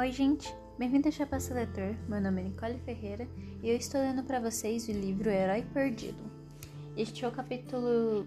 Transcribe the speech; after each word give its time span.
Oi, 0.00 0.12
gente! 0.12 0.56
Bem-vindo 0.78 1.08
a 1.08 1.10
Chapa 1.10 1.38
Seletor. 1.38 1.94
Meu 2.08 2.22
nome 2.22 2.40
é 2.40 2.44
Nicole 2.44 2.78
Ferreira 2.86 3.28
e 3.62 3.68
eu 3.68 3.76
estou 3.76 4.00
lendo 4.00 4.22
para 4.22 4.40
vocês 4.40 4.88
o 4.88 4.92
livro 4.92 5.28
Herói 5.28 5.60
Perdido. 5.74 6.22
Este 6.96 7.22
é 7.22 7.28
o 7.28 7.30
capítulo 7.30 8.26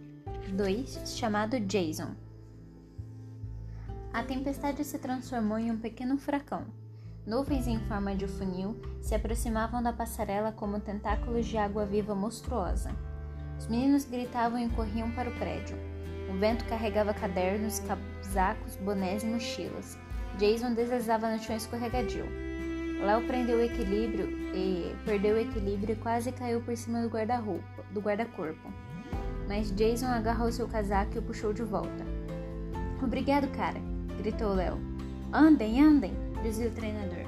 2, 0.56 1.18
chamado 1.18 1.60
Jason. 1.60 2.14
A 4.14 4.22
tempestade 4.22 4.84
se 4.84 5.00
transformou 5.00 5.58
em 5.58 5.72
um 5.72 5.80
pequeno 5.80 6.16
furacão. 6.16 6.64
Nuvens 7.26 7.66
em 7.66 7.80
forma 7.88 8.16
de 8.16 8.28
funil 8.28 8.80
se 9.02 9.16
aproximavam 9.16 9.82
da 9.82 9.92
passarela 9.92 10.52
como 10.52 10.80
tentáculos 10.80 11.48
de 11.48 11.58
água 11.58 11.88
viva 11.88 12.14
monstruosa. 12.14 12.92
Os 13.58 13.66
meninos 13.66 14.06
gritavam 14.06 14.60
e 14.60 14.70
corriam 14.70 15.10
para 15.14 15.28
o 15.28 15.36
prédio. 15.40 15.76
O 16.32 16.38
vento 16.38 16.66
carregava 16.66 17.16
cadernos, 17.16 17.80
casacos, 17.80 18.76
bonés 18.76 19.24
e 19.24 19.26
mochilas. 19.26 20.03
Jason 20.38 20.74
deslizava 20.74 21.30
no 21.30 21.40
chão 21.40 21.56
escorregadio. 21.56 22.26
Léo 23.00 23.22
prendeu 23.28 23.58
o 23.58 23.62
equilíbrio 23.62 24.28
e 24.56 24.96
perdeu 25.06 25.36
o 25.36 25.40
equilíbrio 25.40 25.94
e 25.94 26.00
quase 26.00 26.32
caiu 26.32 26.62
por 26.62 26.76
cima 26.76 27.02
do 27.02 27.10
guarda-roupa, 27.10 27.84
do 27.92 28.00
guarda-corpo. 28.00 28.72
Mas 29.48 29.72
Jason 29.76 30.08
agarrou 30.08 30.52
seu 30.52 30.68
casaco 30.68 31.16
e 31.16 31.20
o 31.20 31.22
puxou 31.22 31.54
de 31.54 31.64
volta. 31.64 32.06
Obrigado, 33.02 33.48
cara, 33.50 33.80
gritou 34.18 34.54
Léo. 34.54 34.80
Andem, 35.34 35.82
andem, 35.82 36.14
dizia 36.42 36.70
o 36.70 36.72
treinador. 36.72 37.26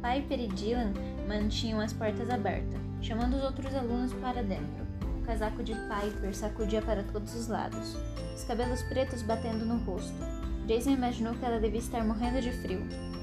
Piper 0.00 0.40
e 0.40 0.48
Dylan 0.48 0.94
mantinham 1.28 1.80
as 1.80 1.92
portas 1.92 2.30
abertas, 2.30 2.80
chamando 3.02 3.36
os 3.36 3.44
outros 3.44 3.74
alunos 3.74 4.12
para 4.14 4.42
dentro. 4.42 4.86
O 5.18 5.26
casaco 5.26 5.62
de 5.62 5.74
Piper 5.74 6.34
sacudia 6.34 6.80
para 6.80 7.02
todos 7.02 7.34
os 7.34 7.48
lados, 7.48 7.96
os 8.34 8.44
cabelos 8.44 8.82
pretos 8.84 9.22
batendo 9.22 9.66
no 9.66 9.76
rosto. 9.78 10.37
Jason 10.68 10.90
imaginou 10.90 11.34
que 11.34 11.44
ela 11.46 11.58
devia 11.58 11.80
estar 11.80 12.04
morrendo 12.04 12.42
de 12.42 12.52
frio, 12.52 12.82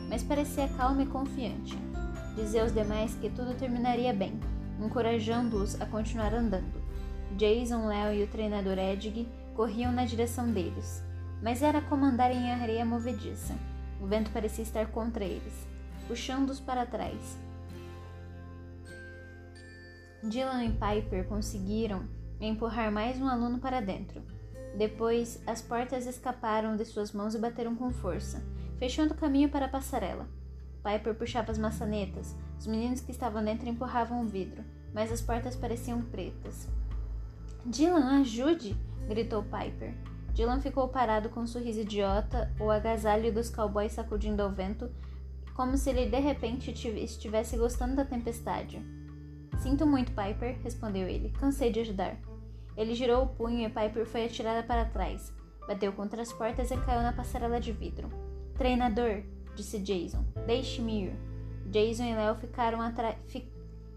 mas 0.09 0.23
parecia 0.23 0.67
calma 0.69 1.03
e 1.03 1.05
confiante. 1.05 1.77
Dizia 2.35 2.63
aos 2.63 2.73
demais 2.73 3.13
que 3.13 3.29
tudo 3.29 3.55
terminaria 3.55 4.11
bem, 4.11 4.39
encorajando-os 4.81 5.79
a 5.79 5.85
continuar 5.85 6.33
andando. 6.33 6.83
Jason, 7.37 7.85
Léo 7.85 8.15
e 8.15 8.23
o 8.23 8.27
treinador 8.27 8.79
Edg 8.79 9.27
corriam 9.55 9.91
na 9.91 10.05
direção 10.05 10.51
deles, 10.51 11.03
mas 11.39 11.61
era 11.61 11.81
como 11.81 12.03
andar 12.03 12.31
em 12.31 12.49
areia 12.49 12.83
movediça. 12.83 13.53
O 14.01 14.07
vento 14.07 14.31
parecia 14.31 14.63
estar 14.63 14.87
contra 14.87 15.23
eles, 15.23 15.67
puxando-os 16.07 16.59
para 16.59 16.83
trás. 16.83 17.37
Dylan 20.23 20.65
e 20.65 20.71
Piper 20.71 21.27
conseguiram 21.27 22.07
empurrar 22.41 22.91
mais 22.91 23.21
um 23.21 23.27
aluno 23.27 23.59
para 23.59 23.81
dentro, 23.81 24.23
depois, 24.77 25.41
as 25.47 25.61
portas 25.61 26.05
escaparam 26.05 26.75
de 26.75 26.83
suas 26.83 27.13
mãos 27.13 27.33
e 27.33 27.39
bateram 27.39 27.75
com 27.75 27.91
força, 27.91 28.43
fechando 28.77 29.13
o 29.13 29.17
caminho 29.17 29.49
para 29.49 29.65
a 29.65 29.69
passarela. 29.69 30.27
Piper 30.83 31.15
puxava 31.15 31.51
as 31.51 31.57
maçanetas. 31.57 32.35
Os 32.59 32.67
meninos 32.67 33.01
que 33.01 33.11
estavam 33.11 33.43
dentro 33.43 33.67
empurravam 33.67 34.21
o 34.21 34.27
vidro, 34.27 34.63
mas 34.93 35.11
as 35.11 35.21
portas 35.21 35.55
pareciam 35.55 36.01
pretas. 36.01 36.67
Dylan, 37.65 38.21
ajude! 38.21 38.77
gritou 39.07 39.43
Piper. 39.43 39.95
Dylan 40.33 40.59
ficou 40.59 40.89
parado 40.89 41.29
com 41.29 41.41
um 41.41 41.47
sorriso 41.47 41.79
idiota, 41.79 42.53
o 42.59 42.69
agasalho 42.69 43.33
dos 43.33 43.49
cowboys 43.49 43.93
sacudindo 43.93 44.43
ao 44.43 44.51
vento, 44.51 44.91
como 45.55 45.77
se 45.77 45.89
ele 45.89 46.07
de 46.07 46.19
repente 46.19 46.69
estivesse 46.71 47.55
gostando 47.55 47.95
da 47.95 48.03
tempestade. 48.03 48.85
Sinto 49.59 49.87
muito, 49.87 50.11
Piper, 50.11 50.59
respondeu 50.61 51.07
ele. 51.07 51.29
Cansei 51.39 51.71
de 51.71 51.79
ajudar. 51.79 52.17
Ele 52.77 52.93
girou 52.93 53.23
o 53.23 53.27
punho 53.27 53.65
e 53.65 53.69
Piper 53.69 54.05
foi 54.05 54.25
atirada 54.25 54.63
para 54.63 54.85
trás. 54.85 55.33
Bateu 55.67 55.91
contra 55.93 56.21
as 56.21 56.31
portas 56.31 56.71
e 56.71 56.77
caiu 56.77 57.01
na 57.01 57.13
passarela 57.13 57.59
de 57.59 57.71
vidro. 57.71 58.09
Treinador, 58.57 59.23
disse 59.55 59.79
Jason, 59.79 60.23
deixe-me 60.45 61.05
ir. 61.05 61.15
Jason 61.67 62.03
e 62.03 62.15
Léo 62.15 62.35
ficaram 62.35 62.81
atrás. 62.81 63.17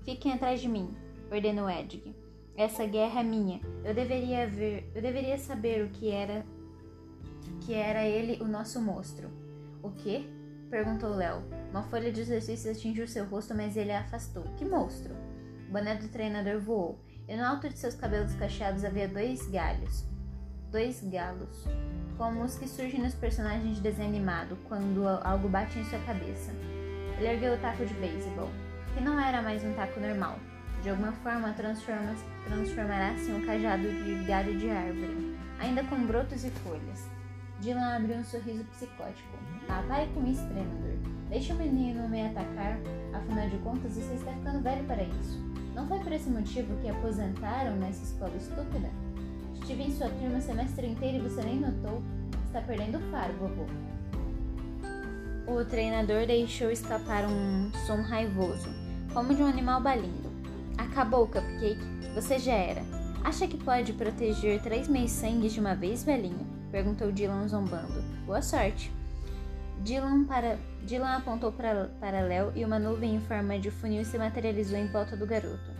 Fiquem 0.04 0.32
atrás 0.32 0.60
de 0.60 0.68
mim, 0.68 0.96
ordenou 1.30 1.68
Edg. 1.68 2.14
Essa 2.56 2.86
guerra 2.86 3.20
é 3.20 3.22
minha. 3.22 3.60
Eu 3.84 3.94
deveria 3.94 4.48
ver. 4.48 4.90
Eu 4.94 5.00
deveria 5.00 5.38
saber 5.38 5.84
o 5.84 5.90
que 5.90 6.10
era. 6.10 6.44
Que 7.60 7.74
era 7.74 8.04
ele, 8.04 8.42
o 8.42 8.48
nosso 8.48 8.80
monstro. 8.80 9.30
O 9.82 9.90
quê? 9.90 10.24
perguntou 10.68 11.10
Léo. 11.10 11.42
Uma 11.70 11.84
folha 11.84 12.10
de 12.10 12.20
exercícios 12.20 12.76
atingiu 12.76 13.06
seu 13.06 13.24
rosto, 13.26 13.54
mas 13.54 13.76
ele 13.76 13.92
a 13.92 14.00
afastou. 14.00 14.42
Que 14.56 14.64
monstro? 14.64 15.14
O 15.68 15.72
boné 15.72 15.94
do 15.94 16.08
treinador 16.08 16.60
voou 16.60 16.98
e 17.28 17.36
no 17.36 17.44
alto 17.44 17.68
de 17.68 17.78
seus 17.78 17.94
cabelos 17.94 18.34
cacheados 18.34 18.84
havia 18.84 19.06
dois 19.06 19.46
galhos, 19.50 20.04
dois 20.70 21.02
galos, 21.02 21.66
como 22.16 22.42
os 22.42 22.56
que 22.56 22.66
surgem 22.66 23.00
nos 23.00 23.14
personagens 23.14 23.76
de 23.76 23.82
desenho 23.82 24.08
animado 24.08 24.56
quando 24.64 25.06
algo 25.06 25.48
bate 25.48 25.78
em 25.78 25.84
sua 25.84 25.98
cabeça. 26.00 26.50
Ele 27.18 27.28
ergueu 27.28 27.54
o 27.54 27.58
taco 27.58 27.84
de 27.84 27.94
beisebol, 27.94 28.48
que 28.94 29.02
não 29.02 29.20
era 29.20 29.42
mais 29.42 29.62
um 29.62 29.74
taco 29.74 30.00
normal. 30.00 30.38
De 30.82 30.90
alguma 30.90 31.12
forma, 31.12 31.52
transformará-se 31.52 33.30
em 33.30 33.34
um 33.34 33.44
cajado 33.44 33.82
de 33.82 34.24
galho 34.24 34.56
de 34.58 34.70
árvore, 34.70 35.36
ainda 35.58 35.84
com 35.84 36.06
brotos 36.06 36.44
e 36.44 36.50
folhas. 36.50 37.06
Dylan 37.60 37.96
abriu 37.96 38.16
um 38.16 38.24
sorriso 38.24 38.64
psicótico. 38.64 39.36
Ah, 39.68 39.84
pare 39.88 40.08
com 40.14 40.24
isso, 40.24 40.46
treinador. 40.46 40.96
Deixe 41.28 41.52
o 41.52 41.56
menino 41.56 42.08
me 42.08 42.26
atacar. 42.26 42.78
Afinal 43.12 43.48
de 43.48 43.58
contas, 43.58 43.92
você 43.92 44.14
está 44.14 44.32
ficando 44.32 44.62
velho 44.62 44.84
para 44.84 45.02
isso. 45.02 45.47
Não 45.78 45.86
foi 45.86 46.00
por 46.00 46.10
esse 46.10 46.28
motivo 46.28 46.76
que 46.82 46.90
aposentaram 46.90 47.76
nessa 47.76 48.02
escola 48.02 48.34
estúpida? 48.36 48.90
Estive 49.54 49.84
em 49.84 49.92
sua 49.92 50.08
turma 50.08 50.38
o 50.38 50.42
semestre 50.42 50.88
inteiro 50.88 51.18
e 51.18 51.28
você 51.28 51.40
nem 51.40 51.60
notou. 51.60 52.02
Está 52.46 52.60
perdendo 52.60 52.98
o 52.98 53.10
faro, 53.12 53.32
vovô. 53.34 53.64
O 55.46 55.64
treinador 55.64 56.26
deixou 56.26 56.72
escapar 56.72 57.26
um 57.26 57.70
som 57.86 58.02
raivoso, 58.02 58.68
como 59.14 59.32
de 59.32 59.40
um 59.40 59.46
animal 59.46 59.80
balindo. 59.80 60.28
Acabou, 60.76 61.28
Cupcake. 61.28 61.78
Você 62.12 62.40
já 62.40 62.54
era. 62.54 62.82
Acha 63.22 63.46
que 63.46 63.56
pode 63.56 63.92
proteger 63.92 64.60
três 64.60 64.88
meios 64.88 65.12
sangues 65.12 65.52
de 65.52 65.60
uma 65.60 65.76
vez, 65.76 66.02
velhinho? 66.02 66.44
Perguntou 66.72 67.12
Dylan 67.12 67.46
zombando. 67.46 68.02
Boa 68.26 68.42
sorte. 68.42 68.97
Dylan, 69.82 70.24
para... 70.24 70.58
Dylan 70.82 71.16
apontou 71.16 71.52
para, 71.52 71.90
para 72.00 72.20
Léo 72.20 72.52
e 72.54 72.64
uma 72.64 72.78
nuvem 72.78 73.14
em 73.14 73.20
forma 73.20 73.58
de 73.58 73.70
funil 73.70 74.04
se 74.04 74.18
materializou 74.18 74.78
em 74.78 74.88
volta 74.88 75.16
do 75.16 75.26
garoto, 75.26 75.70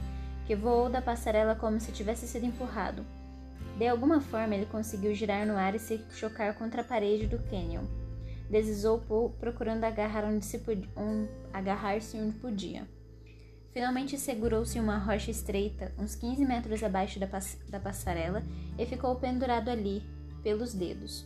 que 0.46 0.54
voou 0.54 0.88
da 0.88 1.02
passarela 1.02 1.54
como 1.54 1.80
se 1.80 1.92
tivesse 1.92 2.26
sido 2.26 2.46
empurrado. 2.46 3.04
De 3.76 3.86
alguma 3.86 4.20
forma, 4.20 4.54
ele 4.54 4.66
conseguiu 4.66 5.14
girar 5.14 5.46
no 5.46 5.56
ar 5.56 5.74
e 5.74 5.78
se 5.78 6.00
chocar 6.10 6.54
contra 6.54 6.82
a 6.82 6.84
parede 6.84 7.26
do 7.26 7.38
canyon. 7.50 7.84
Deslizou 8.50 9.00
procurando 9.38 9.84
agarrar 9.84 10.24
onde 10.24 10.44
se 10.44 10.60
um, 10.96 11.28
agarrar-se 11.52 12.16
onde 12.16 12.32
podia. 12.38 12.88
Finalmente 13.72 14.18
segurou-se 14.18 14.76
em 14.76 14.80
uma 14.80 14.98
rocha 14.98 15.30
estreita, 15.30 15.92
uns 15.98 16.14
15 16.14 16.44
metros 16.44 16.82
abaixo 16.82 17.20
da, 17.20 17.26
pass 17.26 17.58
da 17.68 17.78
passarela, 17.78 18.42
e 18.78 18.86
ficou 18.86 19.14
pendurado 19.16 19.68
ali, 19.68 20.02
pelos 20.42 20.72
dedos. 20.72 21.24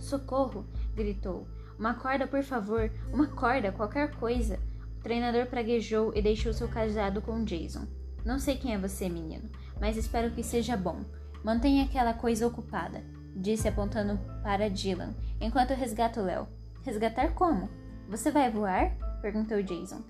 Socorro! 0.00 0.64
Gritou. 1.00 1.48
Uma 1.78 1.94
corda, 1.94 2.26
por 2.26 2.42
favor, 2.42 2.90
uma 3.10 3.26
corda, 3.26 3.72
qualquer 3.72 4.14
coisa. 4.16 4.60
O 4.98 5.02
treinador 5.02 5.46
praguejou 5.46 6.12
e 6.14 6.20
deixou 6.20 6.52
seu 6.52 6.68
cajado 6.68 7.22
com 7.22 7.42
Jason. 7.42 7.86
Não 8.22 8.38
sei 8.38 8.58
quem 8.58 8.74
é 8.74 8.78
você, 8.78 9.08
menino, 9.08 9.48
mas 9.80 9.96
espero 9.96 10.30
que 10.30 10.42
seja 10.42 10.76
bom. 10.76 11.02
Mantenha 11.42 11.84
aquela 11.84 12.12
coisa 12.12 12.46
ocupada, 12.46 13.02
disse 13.34 13.66
apontando 13.66 14.20
para 14.42 14.68
Dylan, 14.68 15.14
enquanto 15.40 15.70
resgato 15.70 16.20
Léo. 16.20 16.46
Resgatar 16.82 17.32
como? 17.32 17.70
Você 18.10 18.30
vai 18.30 18.50
voar? 18.50 18.94
perguntou 19.22 19.62
Jason. 19.62 20.02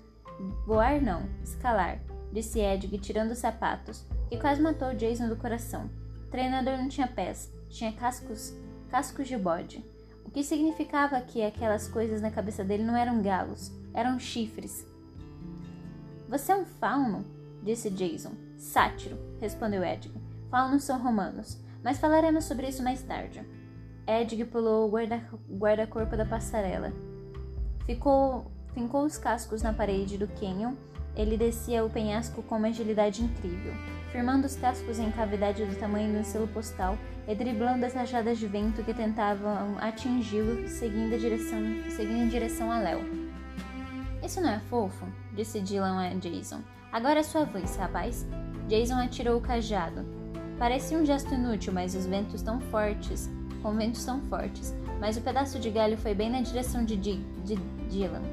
Voar 0.65 1.01
não, 1.01 1.29
escalar, 1.41 2.01
disse 2.33 2.59
Edg, 2.59 2.97
tirando 2.97 3.31
os 3.31 3.37
sapatos, 3.37 4.05
que 4.27 4.37
quase 4.37 4.61
matou 4.61 4.93
Jason 4.93 5.29
do 5.29 5.37
coração. 5.37 5.89
O 6.25 6.29
treinador 6.29 6.77
não 6.77 6.89
tinha 6.89 7.07
pés, 7.07 7.49
tinha 7.69 7.93
cascos, 7.93 8.53
cascos 8.89 9.29
de 9.29 9.37
bode 9.37 9.81
o 10.25 10.31
que 10.31 10.43
significava 10.43 11.19
que 11.21 11.43
aquelas 11.43 11.87
coisas 11.87 12.21
na 12.21 12.31
cabeça 12.31 12.63
dele 12.63 12.83
não 12.83 12.95
eram 12.95 13.21
galos, 13.21 13.71
eram 13.93 14.19
chifres. 14.19 14.85
Você 16.29 16.51
é 16.51 16.55
um 16.55 16.65
fauno? 16.65 17.25
disse 17.61 17.89
Jason. 17.89 18.31
Sátiro, 18.57 19.17
respondeu 19.39 19.83
Edg. 19.83 20.11
Faunos 20.49 20.83
são 20.83 21.01
romanos, 21.01 21.57
mas 21.83 21.99
falaremos 21.99 22.45
sobre 22.45 22.67
isso 22.67 22.83
mais 22.83 23.01
tarde. 23.01 23.45
Edg 24.07 24.45
pulou 24.45 24.87
o 24.87 25.57
guarda-corpo 25.57 26.15
da 26.15 26.25
passarela. 26.25 26.91
Ficou, 27.85 28.51
fincou 28.73 29.05
os 29.05 29.17
cascos 29.17 29.61
na 29.61 29.73
parede 29.73 30.17
do 30.17 30.27
canyon. 30.27 30.75
Ele 31.15 31.37
descia 31.37 31.83
o 31.83 31.89
penhasco 31.89 32.41
com 32.43 32.57
uma 32.57 32.67
agilidade 32.67 33.23
incrível 33.23 33.73
firmando 34.11 34.45
os 34.45 34.55
cascos 34.55 34.99
em 34.99 35.09
cavidade 35.09 35.65
do 35.65 35.75
tamanho 35.75 36.11
de 36.11 36.19
um 36.19 36.23
selo 36.23 36.47
postal 36.47 36.97
e 37.27 37.33
driblando 37.33 37.85
as 37.85 37.93
rajadas 37.93 38.37
de 38.37 38.45
vento 38.45 38.83
que 38.83 38.93
tentavam 38.93 39.77
atingi-lo, 39.79 40.67
seguindo, 40.67 41.17
seguindo 41.89 42.23
em 42.23 42.27
direção 42.27 42.71
a 42.71 42.79
Léo. 42.79 42.99
Isso 44.23 44.41
não 44.41 44.49
é 44.49 44.59
fofo? 44.59 45.05
disse 45.33 45.61
Dylan 45.61 45.97
a 45.97 46.13
Jason. 46.15 46.59
Agora 46.91 47.19
é 47.19 47.23
sua 47.23 47.45
vez, 47.45 47.75
rapaz. 47.77 48.27
Jason 48.67 48.95
atirou 48.95 49.37
o 49.37 49.41
cajado. 49.41 50.05
Parecia 50.59 50.97
um 50.97 51.05
gesto 51.05 51.33
inútil, 51.33 51.73
mas 51.73 51.95
os 51.95 52.05
ventos 52.05 52.41
tão 52.41 52.59
fortes 52.59 53.29
com 53.61 53.75
ventos 53.75 54.03
tão 54.03 54.19
fortes, 54.21 54.73
mas 54.99 55.17
o 55.17 55.21
pedaço 55.21 55.59
de 55.59 55.69
galho 55.69 55.95
foi 55.95 56.15
bem 56.15 56.31
na 56.31 56.41
direção 56.41 56.83
de, 56.83 56.97
de, 56.97 57.17
de 57.43 57.55
Dylan, 57.89 58.23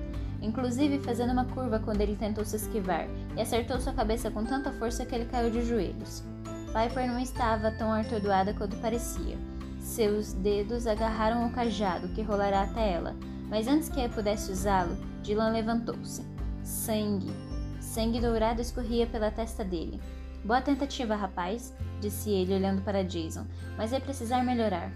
inclusive 0.40 1.00
fazendo 1.00 1.32
uma 1.32 1.44
curva 1.44 1.78
quando 1.78 2.00
ele 2.00 2.16
tentou 2.16 2.44
se 2.44 2.56
esquivar, 2.56 3.06
e 3.36 3.40
acertou 3.40 3.80
sua 3.80 3.92
cabeça 3.92 4.30
com 4.30 4.44
tanta 4.44 4.72
força 4.72 5.04
que 5.04 5.14
ele 5.14 5.24
caiu 5.26 5.50
de 5.50 5.64
joelhos. 5.64 6.22
Piper 6.68 7.06
não 7.06 7.18
estava 7.18 7.70
tão 7.72 7.92
atordoada 7.92 8.52
quanto 8.54 8.76
parecia. 8.76 9.36
Seus 9.80 10.32
dedos 10.34 10.86
agarraram 10.86 11.46
o 11.46 11.50
cajado 11.50 12.08
que 12.08 12.22
rolará 12.22 12.62
até 12.62 12.92
ela, 12.92 13.16
mas 13.48 13.66
antes 13.66 13.88
que 13.88 14.00
ela 14.00 14.12
pudesse 14.12 14.52
usá-lo, 14.52 14.96
Dylan 15.22 15.50
levantou-se. 15.50 16.22
Sangue. 16.62 17.32
Sangue 17.80 18.20
dourado 18.20 18.60
escorria 18.60 19.06
pela 19.06 19.30
testa 19.30 19.64
dele. 19.64 20.00
Boa 20.44 20.60
tentativa, 20.60 21.16
rapaz, 21.16 21.74
disse 22.00 22.30
ele 22.30 22.54
olhando 22.54 22.82
para 22.82 23.02
Jason, 23.02 23.46
mas 23.76 23.92
é 23.92 23.98
precisar 23.98 24.44
melhorar. 24.44 24.92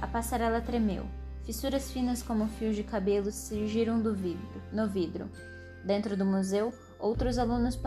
A 0.00 0.06
passarela 0.06 0.60
tremeu. 0.60 1.04
Fissuras 1.44 1.90
finas 1.90 2.22
como 2.22 2.46
fios 2.46 2.76
de 2.76 2.82
cabelo 2.82 3.32
surgiram 3.32 4.00
do 4.00 4.14
vidro, 4.14 4.62
no 4.72 4.86
vidro. 4.86 5.28
Dentro 5.84 6.16
do 6.16 6.24
museu, 6.24 6.72
outros 6.98 7.38
alunos 7.38 7.78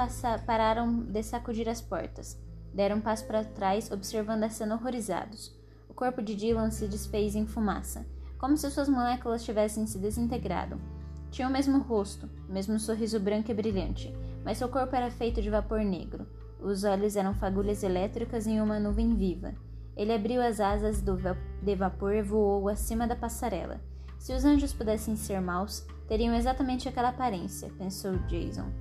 pararam 0.45 0.99
de 1.01 1.21
sacudir 1.21 1.69
as 1.69 1.81
portas. 1.81 2.37
Deram 2.73 2.97
um 2.97 3.01
passo 3.01 3.25
para 3.25 3.43
trás, 3.43 3.91
observando 3.91 4.43
a 4.43 4.49
cena 4.49 4.75
horrorizados. 4.75 5.55
O 5.87 5.93
corpo 5.93 6.21
de 6.23 6.35
Dylan 6.35 6.71
se 6.71 6.87
desfez 6.87 7.35
em 7.35 7.45
fumaça, 7.45 8.05
como 8.39 8.57
se 8.57 8.69
suas 8.71 8.89
moléculas 8.89 9.45
tivessem 9.45 9.85
se 9.85 9.99
desintegrado. 9.99 10.81
Tinha 11.29 11.47
o 11.47 11.51
mesmo 11.51 11.79
rosto, 11.79 12.27
o 12.49 12.51
mesmo 12.51 12.79
sorriso 12.79 13.19
branco 13.19 13.51
e 13.51 13.53
brilhante, 13.53 14.11
mas 14.43 14.57
seu 14.57 14.67
corpo 14.67 14.95
era 14.95 15.11
feito 15.11 15.41
de 15.41 15.51
vapor 15.51 15.81
negro. 15.81 16.27
Os 16.59 16.83
olhos 16.83 17.15
eram 17.15 17.33
fagulhas 17.35 17.83
elétricas 17.83 18.47
em 18.47 18.59
uma 18.59 18.79
nuvem 18.79 19.15
viva. 19.15 19.53
Ele 19.95 20.13
abriu 20.13 20.41
as 20.41 20.59
asas 20.59 21.01
do 21.01 21.15
va 21.17 21.37
de 21.61 21.75
vapor 21.75 22.13
e 22.13 22.21
voou 22.21 22.67
acima 22.67 23.07
da 23.07 23.15
passarela. 23.15 23.79
Se 24.17 24.33
os 24.33 24.43
anjos 24.45 24.73
pudessem 24.73 25.15
ser 25.15 25.39
maus, 25.41 25.85
teriam 26.07 26.33
exatamente 26.33 26.87
aquela 26.87 27.09
aparência, 27.09 27.71
pensou 27.77 28.17
Jason. 28.27 28.71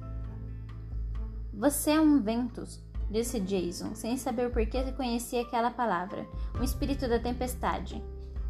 Você 1.53 1.91
é 1.91 2.01
um 2.01 2.21
ventus, 2.21 2.83
disse 3.11 3.39
Jason, 3.39 3.95
sem 3.95 4.17
saber 4.17 4.51
por 4.51 4.65
que 4.67 4.91
conhecia 4.93 5.43
aquela 5.43 5.71
palavra. 5.71 6.27
Um 6.59 6.65
espírito 6.65 7.09
da 7.09 7.19
tempestade. 7.19 8.03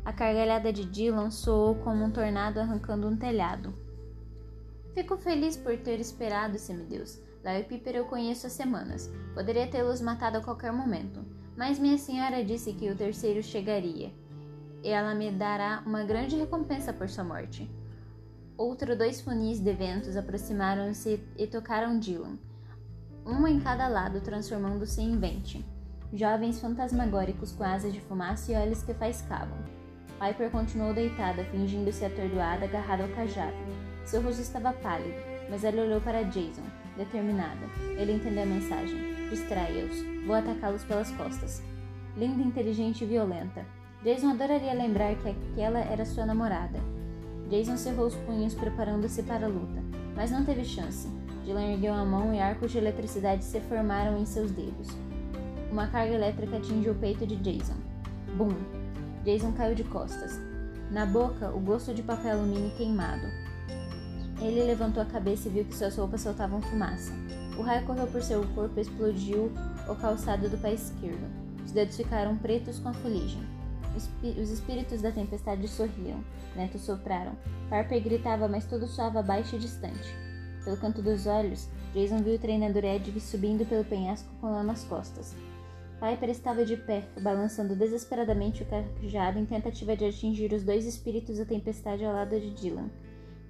A 0.05 0.13
gargalhada 0.13 0.73
de 0.73 0.85
Dylan 0.85 1.31
soou 1.31 1.75
como 1.77 2.05
um 2.05 2.11
tornado 2.11 2.61
arrancando 2.61 3.09
um 3.09 3.17
telhado. 3.17 3.75
Fico 4.95 5.17
feliz 5.17 5.57
por 5.57 5.77
ter 5.79 5.99
esperado, 6.01 6.59
semideus. 6.59 7.21
Larry 7.43 7.65
Piper 7.65 7.97
eu 7.97 8.05
conheço 8.05 8.47
há 8.47 8.51
semanas. 8.51 9.11
Poderia 9.35 9.67
tê-los 9.67 10.01
matado 10.01 10.39
a 10.39 10.43
qualquer 10.43 10.73
momento. 10.73 11.25
Mas 11.57 11.79
minha 11.79 11.99
senhora 11.99 12.45
disse 12.45 12.73
que 12.73 12.91
o 12.91 12.97
terceiro 12.97 13.43
chegaria. 13.43 14.11
Ela 14.83 15.15
me 15.15 15.31
dará 15.31 15.83
uma 15.87 16.03
grande 16.03 16.37
recompensa 16.37 16.93
por 16.93 17.09
sua 17.09 17.25
morte. 17.25 17.71
Outro 18.57 18.97
dois 18.97 19.21
funis 19.21 19.61
de 19.61 19.73
ventos 19.73 20.17
aproximaram-se 20.17 21.21
e 21.37 21.47
tocaram 21.47 21.99
Dylan, 21.99 22.39
um 23.25 23.47
em 23.47 23.61
cada 23.61 23.87
lado, 23.89 24.21
transformando-se 24.21 25.01
em 25.01 25.19
vente. 25.19 25.65
Jovens 26.13 26.61
fantasmagóricos 26.61 27.53
com 27.53 27.65
asas 27.65 27.93
de 27.93 28.01
fumaça 28.01 28.53
e 28.53 28.57
olhos 28.57 28.83
que 28.83 28.93
faiscavam. 28.93 29.59
Piper 30.19 30.51
continuou 30.51 30.93
deitada, 30.93 31.45
fingindo-se 31.45 32.05
atordoada, 32.05 32.65
agarrada 32.65 33.05
ao 33.05 33.09
cajado. 33.11 33.57
Seu 34.05 34.21
rosto 34.21 34.43
estava 34.43 34.73
pálido, 34.73 35.15
mas 35.49 35.65
ela 35.65 35.83
olhou 35.83 36.01
para 36.01 36.23
Jason, 36.25 36.63
determinada. 36.97 37.67
Ele 37.97 38.13
entendeu 38.13 38.43
a 38.43 38.47
mensagem. 38.47 39.12
Distraia-os. 39.33 39.97
Vou 40.27 40.37
atacá-los 40.37 40.85
pelas 40.85 41.11
costas. 41.13 41.63
Linda, 42.19 42.43
inteligente 42.43 43.03
e 43.03 43.07
violenta. 43.07 43.65
Jason 44.05 44.29
adoraria 44.29 44.75
lembrar 44.75 45.15
que 45.15 45.31
aquela 45.31 45.79
era 45.79 46.05
sua 46.05 46.27
namorada. 46.27 46.79
Jason 47.49 47.79
cerrou 47.79 48.09
os 48.09 48.15
punhos, 48.15 48.53
preparando-se 48.53 49.23
para 49.23 49.47
a 49.47 49.49
luta, 49.49 49.83
mas 50.15 50.31
não 50.31 50.45
teve 50.45 50.67
chance. 50.67 51.09
Dylan 51.47 51.73
ergueu 51.73 51.95
a 51.95 52.05
mão 52.05 52.35
e 52.35 52.41
arcos 52.41 52.73
de 52.73 52.77
eletricidade 52.77 53.43
se 53.43 53.59
formaram 53.61 54.19
em 54.19 54.27
seus 54.27 54.51
dedos. 54.51 54.89
Uma 55.71 55.87
carga 55.87 56.13
elétrica 56.13 56.59
atingiu 56.59 56.93
o 56.93 56.97
peito 56.97 57.27
de 57.27 57.37
Jason. 57.37 57.77
Bum! 58.37 58.55
Jason 59.25 59.53
caiu 59.53 59.75
de 59.75 59.85
costas. 59.85 60.39
Na 60.91 61.07
boca, 61.07 61.49
o 61.49 61.59
gosto 61.59 61.95
de 61.95 62.03
papel 62.03 62.33
alumínio 62.33 62.77
queimado. 62.77 63.27
Ele 64.43 64.65
levantou 64.65 65.01
a 65.01 65.07
cabeça 65.07 65.49
e 65.49 65.53
viu 65.53 65.65
que 65.65 65.75
suas 65.75 65.97
roupas 65.97 66.21
soltavam 66.21 66.61
fumaça. 66.61 67.13
O 67.57 67.63
raio 67.63 67.87
correu 67.87 68.09
por 68.09 68.21
seu 68.23 68.45
corpo 68.49 68.77
e 68.77 68.83
explodiu 68.83 69.53
o 69.89 69.95
calçado 69.95 70.49
do 70.49 70.59
pé 70.59 70.75
esquerdo. 70.75 71.31
Os 71.65 71.71
dedos 71.71 71.97
ficaram 71.97 72.37
pretos 72.37 72.81
com 72.81 72.89
a 72.89 72.93
fuligem. 72.93 73.41
Os 73.95 74.51
espíritos 74.51 75.01
da 75.01 75.13
tempestade 75.13 75.69
sorriam. 75.69 76.25
Netos 76.57 76.81
sopraram. 76.81 77.37
Harper 77.71 78.03
gritava, 78.03 78.49
mas 78.49 78.67
tudo 78.67 78.89
soava 78.89 79.23
baixo 79.23 79.55
e 79.55 79.61
distante. 79.61 80.13
Pelo 80.65 80.77
canto 80.77 81.01
dos 81.01 81.27
olhos, 81.27 81.69
Jason 81.95 82.19
viu 82.19 82.35
o 82.35 82.39
treinador 82.39 82.85
Edwin 82.85 83.21
subindo 83.21 83.65
pelo 83.65 83.85
penhasco 83.85 84.29
com 84.41 84.51
lá 84.51 84.65
nas 84.65 84.83
costas. 84.85 85.37
Piper 86.01 86.31
estava 86.31 86.65
de 86.65 86.77
pé, 86.77 87.05
balançando 87.21 87.77
desesperadamente 87.77 88.65
o 88.65 88.67
cajado 88.67 89.39
em 89.39 89.47
tentativa 89.47 89.97
de 89.97 90.05
atingir 90.05 90.53
os 90.53 90.65
dois 90.65 90.85
espíritos 90.85 91.39
da 91.39 91.45
tempestade 91.45 92.05
ao 92.05 92.13
lado 92.13 92.41
de 92.41 92.51
Dylan 92.51 92.91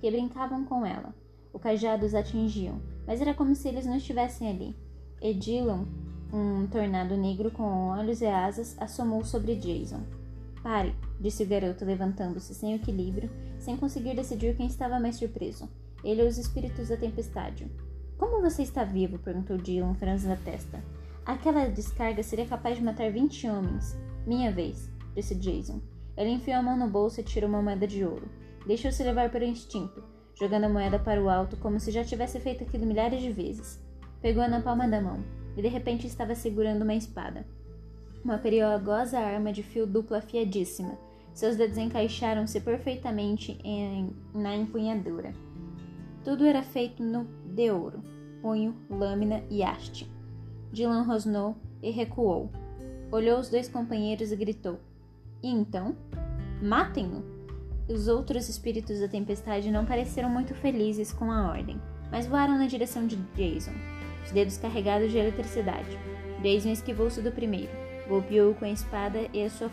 que 0.02 0.10
brincavam 0.10 0.64
com 0.64 0.84
ela. 0.84 1.14
O 1.52 1.60
cajado 1.60 2.04
os 2.04 2.12
atingiam, 2.12 2.82
mas 3.06 3.20
era 3.20 3.32
como 3.32 3.54
se 3.54 3.68
eles 3.68 3.86
não 3.86 3.96
estivessem 3.96 4.50
ali. 4.50 4.76
Edilon, 5.20 5.84
um 6.32 6.66
tornado 6.66 7.16
negro 7.16 7.52
com 7.52 7.90
olhos 7.90 8.20
e 8.20 8.26
asas, 8.26 8.76
assomou 8.80 9.24
sobre 9.24 9.54
Jason. 9.54 10.00
Pare, 10.60 10.92
disse 11.20 11.44
o 11.44 11.46
garoto, 11.46 11.84
levantando-se 11.84 12.52
sem 12.52 12.74
equilíbrio, 12.74 13.30
sem 13.60 13.76
conseguir 13.76 14.16
decidir 14.16 14.56
quem 14.56 14.66
estava 14.66 14.98
mais 14.98 15.16
surpreso. 15.16 15.68
Ele 16.02 16.22
ou 16.22 16.28
os 16.28 16.36
espíritos 16.36 16.88
da 16.88 16.96
tempestade. 16.96 17.70
Como 18.18 18.42
você 18.42 18.62
está 18.62 18.82
vivo? 18.82 19.20
perguntou 19.20 19.56
Dylan, 19.56 19.94
franzindo 19.94 20.32
a 20.32 20.36
testa. 20.36 20.82
Aquela 21.24 21.68
descarga 21.68 22.24
seria 22.24 22.46
capaz 22.46 22.76
de 22.76 22.82
matar 22.82 23.12
vinte 23.12 23.48
homens. 23.48 23.96
Minha 24.26 24.50
vez, 24.50 24.90
disse 25.14 25.36
Jason. 25.36 25.80
Ele 26.16 26.30
enfiou 26.30 26.58
a 26.58 26.62
mão 26.62 26.76
no 26.76 26.88
bolso 26.88 27.20
e 27.20 27.24
tirou 27.24 27.48
uma 27.48 27.62
moeda 27.62 27.86
de 27.86 28.04
ouro. 28.04 28.41
Deixou-se 28.66 29.02
levar 29.02 29.30
pelo 29.30 29.44
instinto, 29.44 30.02
jogando 30.38 30.64
a 30.64 30.68
moeda 30.68 30.98
para 30.98 31.22
o 31.22 31.28
alto 31.28 31.56
como 31.56 31.80
se 31.80 31.90
já 31.90 32.04
tivesse 32.04 32.38
feito 32.40 32.64
aquilo 32.64 32.86
milhares 32.86 33.20
de 33.20 33.32
vezes. 33.32 33.80
Pegou-a 34.20 34.48
na 34.48 34.60
palma 34.60 34.88
da 34.88 35.00
mão 35.00 35.22
e 35.56 35.62
de 35.62 35.68
repente 35.68 36.06
estava 36.06 36.34
segurando 36.34 36.82
uma 36.82 36.94
espada. 36.94 37.46
Uma 38.24 38.38
perigosa 38.38 39.18
arma 39.18 39.52
de 39.52 39.62
fio 39.62 39.86
duplo 39.86 40.16
afiadíssima. 40.16 40.96
Seus 41.34 41.56
dedos 41.56 41.78
encaixaram-se 41.78 42.60
perfeitamente 42.60 43.58
em, 43.64 44.14
na 44.32 44.54
empunhadura. 44.54 45.32
Tudo 46.24 46.44
era 46.44 46.62
feito 46.62 47.02
no, 47.02 47.24
de 47.44 47.70
ouro, 47.70 48.00
punho, 48.40 48.76
lâmina 48.88 49.42
e 49.50 49.62
haste. 49.62 50.08
Dylan 50.72 51.02
rosnou 51.02 51.56
e 51.82 51.90
recuou. 51.90 52.50
Olhou 53.10 53.40
os 53.40 53.50
dois 53.50 53.68
companheiros 53.68 54.30
e 54.30 54.36
gritou: 54.36 54.78
E 55.42 55.50
então? 55.50 55.96
Matem-no! 56.62 57.41
Os 57.88 58.06
outros 58.06 58.48
espíritos 58.48 59.00
da 59.00 59.08
tempestade 59.08 59.70
não 59.70 59.84
pareceram 59.84 60.30
muito 60.30 60.54
felizes 60.54 61.12
com 61.12 61.30
a 61.32 61.50
ordem, 61.50 61.80
mas 62.10 62.26
voaram 62.26 62.56
na 62.56 62.66
direção 62.66 63.06
de 63.06 63.16
Jason, 63.34 63.72
os 64.24 64.30
dedos 64.30 64.56
carregados 64.56 65.10
de 65.10 65.18
eletricidade. 65.18 65.98
Jason 66.42 66.70
esquivou-se 66.70 67.20
do 67.20 67.32
primeiro, 67.32 67.72
golpeou-o 68.08 68.54
com 68.54 68.64
a 68.64 68.70
espada 68.70 69.28
e 69.32 69.42
a 69.42 69.50
sua, 69.50 69.70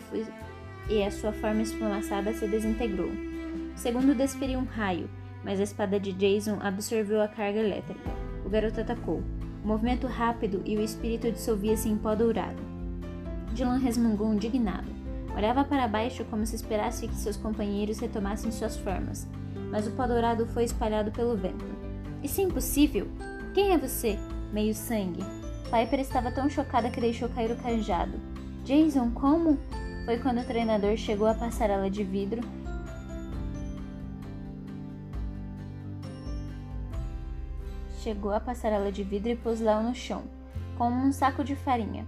e 0.88 1.02
a 1.02 1.10
sua 1.10 1.32
forma 1.32 1.62
esfumaçada 1.62 2.32
se 2.34 2.48
desintegrou. 2.48 3.08
O 3.08 3.78
segundo 3.78 4.14
desferiu 4.14 4.58
um 4.58 4.64
raio, 4.64 5.08
mas 5.44 5.60
a 5.60 5.64
espada 5.64 5.98
de 5.98 6.12
Jason 6.12 6.58
absorveu 6.60 7.22
a 7.22 7.28
carga 7.28 7.60
elétrica. 7.60 8.10
O 8.44 8.48
garoto 8.48 8.80
atacou. 8.80 9.22
O 9.62 9.68
movimento 9.68 10.06
rápido 10.06 10.62
e 10.64 10.76
o 10.76 10.82
espírito 10.82 11.30
dissolvia-se 11.30 11.88
em 11.88 11.96
pó 11.96 12.14
dourado. 12.14 12.60
Dylan 13.52 13.78
resmungou 13.78 14.32
indignado. 14.32 14.99
Olhava 15.36 15.64
para 15.64 15.88
baixo 15.88 16.24
como 16.26 16.44
se 16.44 16.56
esperasse 16.56 17.08
que 17.08 17.14
seus 17.14 17.36
companheiros 17.36 17.98
retomassem 17.98 18.50
suas 18.50 18.76
formas, 18.76 19.26
mas 19.70 19.86
o 19.86 19.92
pó 19.92 20.06
dourado 20.06 20.46
foi 20.46 20.64
espalhado 20.64 21.10
pelo 21.10 21.36
vento. 21.36 21.64
Isso 22.22 22.40
é 22.40 22.44
impossível! 22.44 23.08
Quem 23.54 23.72
é 23.72 23.78
você? 23.78 24.18
Meio 24.52 24.74
sangue. 24.74 25.24
Piper 25.64 26.00
estava 26.00 26.30
tão 26.30 26.48
chocada 26.48 26.90
que 26.90 27.00
deixou 27.00 27.28
cair 27.28 27.50
o 27.50 27.56
cajado. 27.56 28.18
Jason, 28.64 29.10
como? 29.12 29.58
Foi 30.04 30.18
quando 30.18 30.40
o 30.40 30.44
treinador 30.44 30.96
chegou 30.96 31.26
à 31.26 31.34
passarela 31.34 31.88
de 31.88 32.04
vidro 32.04 32.42
chegou 38.00 38.32
à 38.32 38.40
passarela 38.40 38.90
de 38.90 39.04
vidro 39.04 39.30
e 39.30 39.36
pôs 39.36 39.60
lá 39.60 39.80
no 39.80 39.94
chão, 39.94 40.24
como 40.76 40.96
um 40.96 41.12
saco 41.12 41.44
de 41.44 41.54
farinha. 41.54 42.06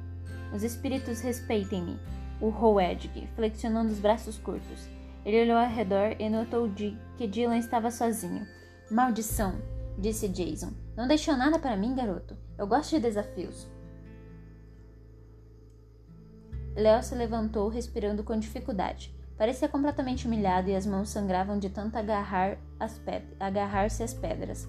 Os 0.52 0.62
espíritos 0.62 1.20
respeitem-me, 1.20 1.98
urrou 2.42 2.80
Edg, 2.80 3.28
flexionando 3.37 3.92
os 3.92 4.00
braços 4.00 4.37
curtos. 4.37 4.88
Ele 5.25 5.42
olhou 5.42 5.56
ao 5.56 5.68
redor 5.68 6.16
e 6.18 6.28
notou 6.28 6.68
que 7.16 7.28
Dylan 7.28 7.58
estava 7.58 7.90
sozinho. 7.90 8.46
Maldição, 8.90 9.54
disse 9.96 10.28
Jason. 10.28 10.72
Não 10.96 11.06
deixou 11.06 11.37
nada 11.37 11.58
para 11.58 11.76
mim, 11.76 11.94
garoto. 11.94 12.37
Eu 12.58 12.66
gosto 12.66 12.90
de 12.90 13.00
desafios. 13.00 13.70
Léo 16.75 17.02
se 17.02 17.14
levantou, 17.14 17.68
respirando 17.68 18.25
com 18.25 18.38
dificuldade. 18.38 19.14
Parecia 19.37 19.68
completamente 19.68 20.26
humilhado 20.26 20.70
e 20.70 20.76
as 20.76 20.87
mãos 20.87 21.08
sangravam 21.08 21.58
de 21.58 21.68
tanto 21.70 21.96
agarrar 21.96 22.58
agarrar-se 23.38 24.02
às 24.02 24.14
pedras. 24.14 24.68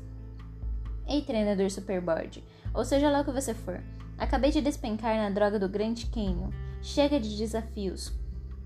Ei, 1.08 1.22
treinador 1.22 1.70
Superboard, 1.70 2.44
ou 2.74 2.86
seja 2.86 3.10
lá 3.10 3.22
o 3.22 3.26
que 3.26 3.32
você 3.32 3.54
for, 3.54 3.84
acabei 4.18 4.52
de 4.52 4.62
despencar 4.62 5.18
na 5.18 5.30
droga 5.30 5.60
do 5.60 5.68
Grand 5.68 5.96
Canyon. 6.12 6.50
Chega 6.86 7.18
de 7.18 7.38
desafios. 7.38 8.12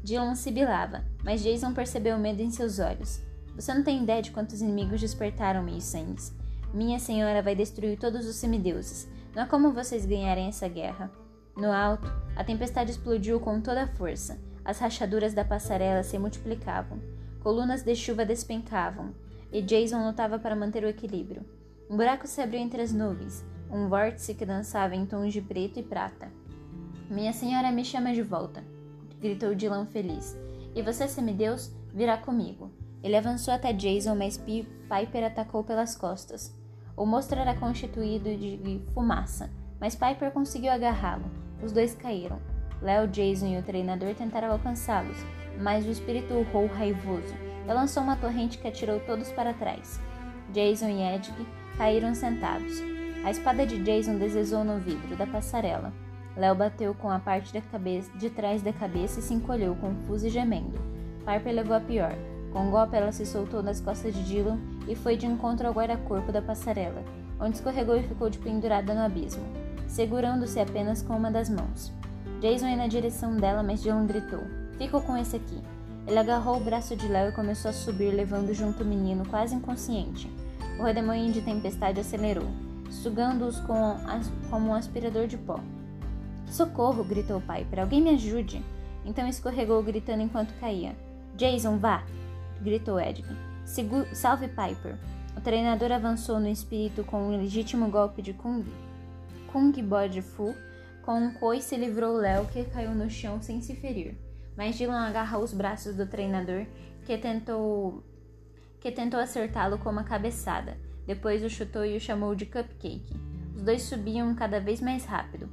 Dylan 0.04 0.34
sibilava, 0.34 1.06
mas 1.24 1.44
Jason 1.44 1.72
percebeu 1.72 2.18
o 2.18 2.20
medo 2.20 2.42
em 2.42 2.50
seus 2.50 2.80
olhos. 2.80 3.22
Você 3.56 3.72
não 3.72 3.84
tem 3.84 4.02
ideia 4.02 4.24
de 4.24 4.32
quantos 4.32 4.60
inimigos 4.60 5.00
despertaram 5.00 5.62
meio 5.62 5.80
sangues. 5.80 6.34
Minha 6.74 6.98
senhora 6.98 7.44
vai 7.44 7.56
destruir 7.56 7.96
todos 8.00 8.26
os 8.26 8.36
semideuses. 8.36 9.08
Não 9.36 9.44
há 9.44 9.46
como 9.46 9.72
vocês 9.72 10.04
ganharem 10.04 10.48
essa 10.48 10.68
guerra. 10.68 11.12
No 11.56 11.72
alto, 11.72 12.12
a 12.36 12.44
tempestade 12.44 12.90
explodiu 12.90 13.40
com 13.40 13.62
toda 13.62 13.84
a 13.84 13.88
força. 13.88 14.40
As 14.66 14.80
rachaduras 14.80 15.36
da 15.36 15.46
passarela 15.46 16.02
se 16.02 16.18
multiplicavam. 16.18 17.00
Colunas 17.44 17.84
de 17.84 17.96
chuva 17.96 18.26
despencavam, 18.26 19.14
e 19.52 19.62
Jason 19.62 20.04
lutava 20.04 20.40
para 20.40 20.56
manter 20.56 20.84
o 20.84 20.90
equilíbrio. 20.90 21.46
Um 21.88 21.96
buraco 21.96 22.26
se 22.26 22.42
abriu 22.42 22.60
entre 22.60 22.82
as 22.82 22.92
nuvens, 22.92 23.46
um 23.72 23.88
vórtice 23.88 24.34
que 24.34 24.44
dançava 24.44 24.96
em 24.96 25.06
tons 25.06 25.32
de 25.32 25.40
preto 25.40 25.80
e 25.80 25.84
prata. 25.84 26.32
Minha 27.10 27.32
senhora 27.32 27.72
me 27.72 27.86
chama 27.86 28.14
de 28.14 28.22
volta, 28.22 28.64
gritou 29.22 29.56
Dylan 29.56 29.86
feliz. 29.86 30.38
E 30.76 30.82
você, 30.82 31.08
semideus, 31.08 31.72
virá 31.94 32.18
comigo. 32.18 32.70
Ele 33.02 33.16
avançou 33.16 33.54
até 33.54 33.72
Jason, 33.72 34.14
mas 34.14 34.38
Piper 34.38 35.24
atacou 35.26 35.64
pelas 35.64 35.96
costas. 35.96 36.54
O 36.98 37.06
monstro 37.06 37.40
era 37.40 37.56
constituído 37.56 38.36
de 38.36 38.82
fumaça, 38.94 39.50
mas 39.80 39.96
Piper 39.96 40.32
conseguiu 40.32 40.72
agarrá-lo. 40.72 41.32
Os 41.64 41.72
dois 41.72 41.96
caíram. 41.96 42.42
Léo, 42.82 43.08
Jason 43.08 43.48
e 43.48 43.58
o 43.58 43.64
treinador 43.64 44.14
tentaram 44.14 44.52
alcançá-los, 44.52 45.18
mas 45.62 45.86
o 45.86 45.92
espírito 45.92 46.34
urrou 46.34 46.68
raivoso 46.68 47.34
e 47.68 47.74
lançou 47.74 48.04
uma 48.04 48.18
torrente 48.18 48.58
que 48.58 48.68
atirou 48.68 49.00
todos 49.00 49.32
para 49.32 49.54
trás. 49.54 50.00
Jason 50.52 50.90
e 50.90 51.02
Edg 51.02 51.34
caíram 51.78 52.14
sentados. 52.14 52.82
A 53.24 53.32
espada 53.32 53.66
de 53.66 53.82
Jason 53.82 54.18
deslizou 54.18 54.64
no 54.64 54.78
vidro 54.78 55.16
da 55.16 55.26
passarela. 55.26 55.94
Léo 56.38 56.54
bateu 56.54 56.94
com 56.94 57.10
a 57.10 57.18
parte 57.18 57.52
da 57.52 57.62
cabeça, 57.62 58.16
de 58.16 58.30
trás 58.30 58.62
da 58.62 58.72
cabeça 58.72 59.20
e 59.20 59.24
se 59.24 59.34
encolheu, 59.34 59.76
confuso 59.76 60.28
e 60.28 60.30
gemendo. 60.30 60.80
Piper 61.26 61.54
levou 61.54 61.76
a 61.76 61.80
pior. 61.80 62.14
Com 62.54 62.68
um 62.68 62.72
golpe, 62.72 62.96
ela 62.96 63.12
se 63.12 63.26
soltou 63.26 63.64
das 63.64 63.82
costas 63.82 64.14
de 64.14 64.24
Dylan 64.24 64.60
e 64.88 64.96
foi 64.96 65.18
de 65.18 65.26
encontro 65.26 65.68
ao 65.68 65.74
guarda-corpo 65.74 66.32
da 66.32 66.42
passarela, 66.42 67.04
onde 67.40 67.56
escorregou 67.56 67.98
e 67.98 68.04
ficou 68.04 68.30
de 68.30 68.38
pendurada 68.38 68.94
no 68.94 69.02
abismo, 69.02 69.44
segurando-se 69.88 70.60
apenas 70.60 71.02
com 71.02 71.18
uma 71.18 71.32
das 71.32 71.50
mãos. 71.50 71.92
Jason 72.40 72.68
ia 72.68 72.78
na 72.78 72.88
direção 72.88 73.36
dela, 73.36 73.64
mas 73.64 73.82
Dylan 73.82 74.06
gritou: 74.06 74.44
Fico 74.78 75.02
com 75.02 75.18
esse 75.18 75.36
aqui. 75.36 75.60
Ele 76.06 76.20
agarrou 76.20 76.58
o 76.58 76.64
braço 76.64 76.96
de 76.96 77.08
Léo 77.08 77.30
e 77.30 77.36
começou 77.36 77.70
a 77.70 77.74
subir, 77.74 78.12
levando 78.12 78.54
junto 78.54 78.84
o 78.84 78.86
menino, 78.86 79.28
quase 79.28 79.56
inconsciente. 79.56 80.32
O 80.80 80.84
redemoinho 80.84 81.34
de 81.34 81.42
tempestade 81.42 82.00
acelerou, 82.00 82.48
sugando-os 82.90 83.60
com 83.62 83.98
como 84.50 84.70
um 84.70 84.76
aspirador 84.76 85.28
de 85.28 85.38
pó. 85.38 85.60
Socorro! 86.48 87.04
gritou 87.04 87.42
Piper. 87.42 87.80
Alguém 87.80 88.02
me 88.02 88.12
ajude! 88.12 88.64
Então 89.06 89.28
escorregou, 89.28 89.82
gritando 89.84 90.24
enquanto 90.24 90.58
caía. 90.60 90.96
Jason, 91.36 91.78
vá! 91.78 92.04
gritou 92.62 93.00
Edgar. 93.00 93.36
Salve 94.14 94.48
Piper! 94.48 94.98
O 95.36 95.42
treinador 95.42 95.92
avançou 95.92 96.40
no 96.40 96.48
espírito 96.48 97.04
com 97.04 97.28
um 97.28 97.38
legítimo 97.38 97.90
golpe 97.90 98.22
de 98.22 98.34
Kung, 98.34 98.66
Kung 99.52 99.72
Bod 99.84 100.22
Fu 100.22 100.56
com 101.08 101.20
um 101.20 101.32
coice 101.32 101.78
livrou 101.78 102.18
Léo, 102.18 102.46
que 102.48 102.66
caiu 102.66 102.92
no 102.92 103.10
chão 103.10 103.42
sem 103.42 103.62
se 103.62 103.74
ferir. 103.74 104.18
Mas 104.58 104.76
Dylan 104.76 105.08
agarrou 105.08 105.42
os 105.42 105.54
braços 105.54 105.96
do 105.96 106.06
treinador, 106.06 106.66
que 107.06 107.18
tentou 107.18 108.04
que 108.82 108.92
tentou 108.92 109.18
acertá-lo 109.18 109.78
com 109.78 109.90
uma 109.90 110.04
cabeçada. 110.04 110.78
Depois 111.06 111.42
o 111.46 111.50
chutou 111.50 111.86
e 111.86 111.96
o 111.96 112.00
chamou 112.02 112.36
de 112.36 112.46
cupcake. 112.46 113.16
Os 113.56 113.64
dois 113.64 113.84
subiam 113.84 114.36
cada 114.36 114.60
vez 114.60 114.82
mais 114.82 115.06
rápido. 115.06 115.50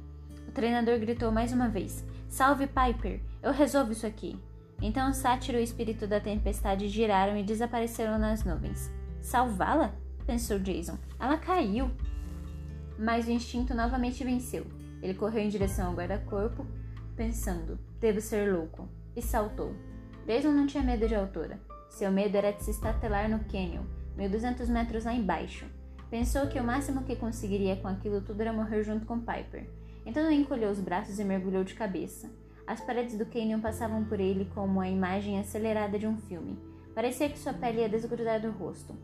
Treinador 0.55 0.97
gritou 0.99 1.33
mais 1.33 1.51
uma 1.51 1.67
vez: 1.67 2.01
Salve 2.29 2.65
Piper! 2.65 3.19
Eu 3.43 3.51
resolvo 3.51 3.91
isso 3.91 4.07
aqui! 4.07 4.39
Então 4.81 5.09
o 5.09 5.13
sátiro 5.13 5.57
e 5.57 5.61
o 5.61 5.63
espírito 5.63 6.07
da 6.07 6.17
tempestade 6.17 6.87
giraram 6.87 7.37
e 7.37 7.43
desapareceram 7.43 8.17
nas 8.17 8.45
nuvens. 8.45 8.89
Salvá-la? 9.21 9.93
pensou 10.25 10.57
Jason. 10.57 10.97
Ela 11.19 11.37
caiu! 11.37 11.91
Mas 12.97 13.27
o 13.27 13.31
instinto 13.31 13.73
novamente 13.73 14.23
venceu. 14.23 14.65
Ele 15.01 15.13
correu 15.13 15.43
em 15.43 15.49
direção 15.49 15.87
ao 15.87 15.93
guarda-corpo, 15.93 16.65
pensando: 17.17 17.77
devo 17.99 18.21
ser 18.21 18.49
louco, 18.53 18.87
e 19.13 19.21
saltou. 19.21 19.75
Jason 20.25 20.51
não 20.51 20.67
tinha 20.67 20.81
medo 20.81 21.05
de 21.05 21.15
altura. 21.15 21.59
Seu 21.89 22.09
medo 22.09 22.37
era 22.37 22.51
de 22.51 22.63
se 22.63 22.71
estatelar 22.71 23.27
no 23.27 23.43
canyon, 23.43 23.83
1200 24.15 24.69
metros 24.69 25.03
lá 25.03 25.13
embaixo. 25.13 25.65
Pensou 26.09 26.47
que 26.47 26.57
o 26.57 26.63
máximo 26.63 27.03
que 27.03 27.17
conseguiria 27.17 27.75
com 27.75 27.89
aquilo 27.89 28.21
tudo 28.21 28.39
era 28.39 28.53
morrer 28.53 28.83
junto 28.83 29.05
com 29.05 29.19
Piper. 29.19 29.67
Então 30.05 30.23
ele 30.25 30.41
encolheu 30.41 30.69
os 30.69 30.79
braços 30.79 31.19
e 31.19 31.23
mergulhou 31.23 31.63
de 31.63 31.73
cabeça. 31.73 32.29
As 32.67 32.81
paredes 32.81 33.17
do 33.17 33.25
canyon 33.25 33.59
passavam 33.59 34.03
por 34.05 34.19
ele 34.19 34.49
como 34.53 34.79
a 34.81 34.89
imagem 34.89 35.39
acelerada 35.39 35.97
de 35.97 36.07
um 36.07 36.17
filme. 36.17 36.57
Parecia 36.93 37.29
que 37.29 37.39
sua 37.39 37.53
pele 37.53 37.81
ia 37.81 37.89
desgrudar 37.89 38.41
do 38.41 38.51
rosto. 38.51 38.95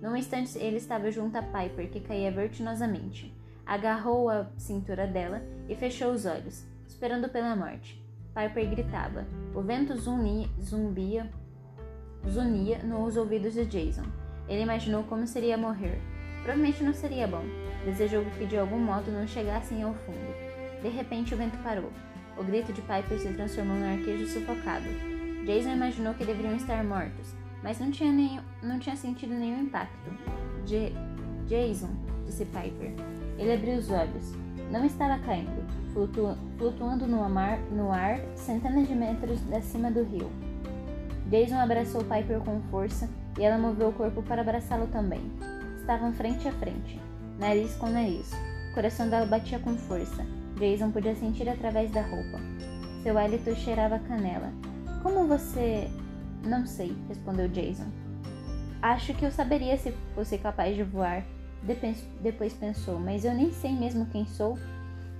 Num 0.00 0.16
instante 0.16 0.58
ele 0.58 0.76
estava 0.76 1.10
junto 1.10 1.36
a 1.36 1.42
Piper, 1.42 1.90
que 1.90 2.00
caía 2.00 2.30
vertiginosamente 2.30 3.34
agarrou 3.68 4.30
a 4.30 4.46
cintura 4.56 5.06
dela 5.06 5.42
e 5.68 5.76
fechou 5.76 6.10
os 6.10 6.24
olhos, 6.24 6.64
esperando 6.88 7.28
pela 7.28 7.54
morte. 7.54 8.02
Piper 8.34 8.70
gritava. 8.70 9.26
O 9.54 9.60
vento 9.60 9.94
zunia, 9.94 10.48
zumbia, 10.58 11.30
zunia 12.26 12.78
nos 12.78 13.18
ouvidos 13.18 13.52
de 13.52 13.66
Jason. 13.66 14.06
Ele 14.48 14.62
imaginou 14.62 15.02
como 15.04 15.26
seria 15.26 15.58
morrer. 15.58 16.00
Provavelmente 16.42 16.82
não 16.82 16.94
seria 16.94 17.28
bom. 17.28 17.44
Desejou 17.84 18.24
que 18.38 18.46
de 18.46 18.56
algum 18.56 18.78
modo 18.78 19.10
não 19.10 19.26
chegassem 19.26 19.82
ao 19.82 19.92
fundo. 19.92 20.47
De 20.82 20.88
repente 20.88 21.34
o 21.34 21.36
vento 21.36 21.58
parou. 21.62 21.90
O 22.36 22.44
grito 22.44 22.72
de 22.72 22.80
Piper 22.82 23.18
se 23.18 23.32
transformou 23.32 23.76
num 23.76 23.92
arquejo 23.92 24.26
sufocado. 24.26 24.86
Jason 25.44 25.70
imaginou 25.70 26.14
que 26.14 26.24
deveriam 26.24 26.54
estar 26.54 26.84
mortos, 26.84 27.34
mas 27.62 27.80
não 27.80 27.90
tinha, 27.90 28.12
nenhum, 28.12 28.40
não 28.62 28.78
tinha 28.78 28.94
sentido 28.94 29.34
nenhum 29.34 29.62
impacto. 29.62 30.10
J 30.64 30.94
Jason, 31.46 31.88
disse 32.26 32.44
Piper, 32.44 32.92
ele 33.38 33.54
abriu 33.54 33.76
os 33.76 33.90
olhos. 33.90 34.34
Não 34.70 34.84
estava 34.84 35.18
caindo, 35.24 35.66
flutu 35.92 36.36
flutuando 36.58 37.06
no, 37.06 37.28
mar, 37.28 37.58
no 37.72 37.90
ar 37.90 38.20
centenas 38.36 38.86
de 38.86 38.94
metros 38.94 39.40
acima 39.52 39.90
do 39.90 40.04
rio. 40.04 40.30
Jason 41.30 41.56
abraçou 41.56 42.04
Piper 42.04 42.40
com 42.40 42.60
força 42.70 43.08
e 43.38 43.42
ela 43.42 43.58
moveu 43.58 43.88
o 43.88 43.92
corpo 43.92 44.22
para 44.22 44.42
abraçá-lo 44.42 44.86
também. 44.88 45.22
Estavam 45.80 46.12
frente 46.12 46.46
a 46.46 46.52
frente, 46.52 47.00
nariz 47.38 47.74
com 47.76 47.88
nariz. 47.88 48.32
O 48.70 48.74
coração 48.74 49.08
dela 49.08 49.26
batia 49.26 49.58
com 49.58 49.74
força. 49.74 50.24
Jason 50.58 50.90
podia 50.90 51.14
sentir 51.14 51.48
através 51.48 51.90
da 51.90 52.02
roupa. 52.02 52.38
Seu 53.02 53.16
hálito 53.16 53.54
cheirava 53.54 53.98
canela. 53.98 54.52
Como 55.02 55.26
você. 55.26 55.88
Não 56.44 56.66
sei, 56.66 56.96
respondeu 57.08 57.48
Jason. 57.48 57.86
Acho 58.82 59.14
que 59.14 59.24
eu 59.24 59.30
saberia 59.30 59.76
se 59.76 59.92
fosse 60.14 60.38
capaz 60.38 60.76
de 60.76 60.84
voar, 60.84 61.24
depois 62.22 62.52
pensou, 62.52 62.98
mas 63.00 63.24
eu 63.24 63.34
nem 63.34 63.52
sei 63.52 63.72
mesmo 63.72 64.06
quem 64.06 64.24
sou. 64.24 64.56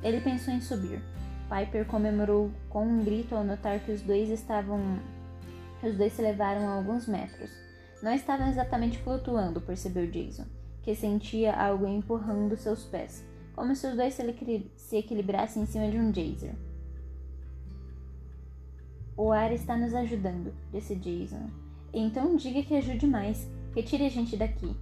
Ele 0.02 0.20
pensou 0.20 0.54
em 0.54 0.60
subir. 0.60 1.02
Piper 1.48 1.86
comemorou 1.86 2.50
com 2.68 2.84
um 2.84 3.02
grito 3.02 3.34
ao 3.34 3.42
notar 3.42 3.80
que 3.80 3.90
os 3.90 4.02
dois 4.02 4.28
estavam. 4.28 5.00
Os 5.82 5.96
dois 5.96 6.12
se 6.12 6.22
levaram 6.22 6.68
a 6.68 6.74
alguns 6.74 7.08
metros. 7.08 7.50
Não 8.02 8.12
estavam 8.12 8.48
exatamente 8.48 8.98
flutuando, 8.98 9.60
percebeu 9.60 10.08
Jason, 10.08 10.44
que 10.82 10.94
sentia 10.94 11.52
algo 11.52 11.86
empurrando 11.86 12.56
seus 12.56 12.84
pés, 12.84 13.24
como 13.58 13.74
se 13.74 13.88
os 13.88 13.96
dois 13.96 14.16
se 14.76 14.96
equilibrassem 14.96 15.64
em 15.64 15.66
cima 15.66 15.90
de 15.90 15.98
um 15.98 16.14
geyser. 16.14 16.54
O 19.16 19.32
ar 19.32 19.50
está 19.50 19.76
nos 19.76 19.92
ajudando, 19.96 20.54
disse 20.70 20.94
Jason. 20.94 21.50
Então 21.92 22.36
diga 22.36 22.62
que 22.62 22.76
ajude 22.76 23.04
mais. 23.04 23.50
Retire 23.74 24.06
a 24.06 24.08
gente 24.08 24.36
daqui. 24.36 24.76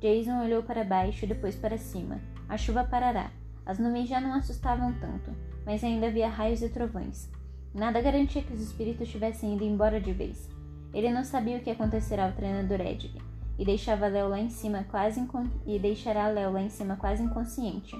Jason 0.00 0.42
olhou 0.42 0.62
para 0.62 0.82
baixo 0.82 1.26
e 1.26 1.28
depois 1.28 1.56
para 1.56 1.76
cima. 1.76 2.18
A 2.48 2.56
chuva 2.56 2.84
parará. 2.84 3.30
As 3.66 3.78
nuvens 3.78 4.08
já 4.08 4.18
não 4.18 4.32
assustavam 4.32 4.94
tanto, 4.94 5.30
mas 5.66 5.84
ainda 5.84 6.06
havia 6.06 6.26
raios 6.26 6.62
e 6.62 6.70
trovões. 6.70 7.30
Nada 7.74 8.00
garantia 8.00 8.40
que 8.40 8.54
os 8.54 8.62
espíritos 8.62 9.10
tivessem 9.10 9.56
ido 9.56 9.64
embora 9.64 10.00
de 10.00 10.14
vez. 10.14 10.48
Ele 10.94 11.12
não 11.12 11.22
sabia 11.22 11.58
o 11.58 11.60
que 11.60 11.68
acontecerá 11.68 12.24
ao 12.24 12.32
treinador 12.32 12.80
Edgar, 12.80 13.25
e 13.58 13.64
deixava 13.64 14.08
Léo 14.08 14.28
lá 14.28 14.38
em 14.38 14.50
cima 14.50 14.84
quase 14.90 15.26
e 15.66 15.78
deixará 15.78 16.28
Léo 16.28 16.52
lá 16.52 16.62
em 16.62 16.68
cima 16.68 16.96
quase 16.96 17.22
inconsciente. 17.22 17.96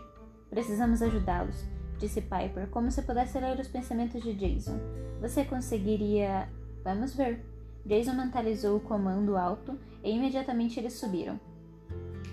Precisamos 0.50 1.02
ajudá-los, 1.02 1.64
disse 1.98 2.20
Piper, 2.20 2.68
como 2.70 2.90
se 2.90 3.02
pudesse 3.02 3.38
ler 3.38 3.58
os 3.58 3.68
pensamentos 3.68 4.22
de 4.22 4.34
Jason. 4.34 4.78
Você 5.20 5.44
conseguiria. 5.44 6.48
Vamos 6.84 7.14
ver. 7.14 7.44
Jason 7.84 8.14
mentalizou 8.14 8.76
o 8.76 8.80
comando 8.80 9.36
alto 9.36 9.78
e 10.02 10.10
imediatamente 10.10 10.78
eles 10.78 10.94
subiram. 10.94 11.38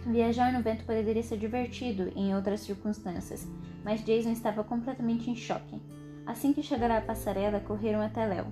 Viajar 0.05 0.51
no 0.51 0.61
vento 0.61 0.83
poderia 0.83 1.23
ser 1.23 1.37
divertido 1.37 2.11
em 2.15 2.35
outras 2.35 2.59
circunstâncias, 2.59 3.47
mas 3.85 4.03
Jason 4.03 4.31
estava 4.31 4.63
completamente 4.63 5.29
em 5.29 5.35
choque. 5.35 5.81
Assim 6.25 6.53
que 6.53 6.63
chegaram 6.63 6.95
à 6.95 7.01
passarela, 7.01 7.59
correram 7.59 8.01
até 8.01 8.25
Léo. 8.25 8.47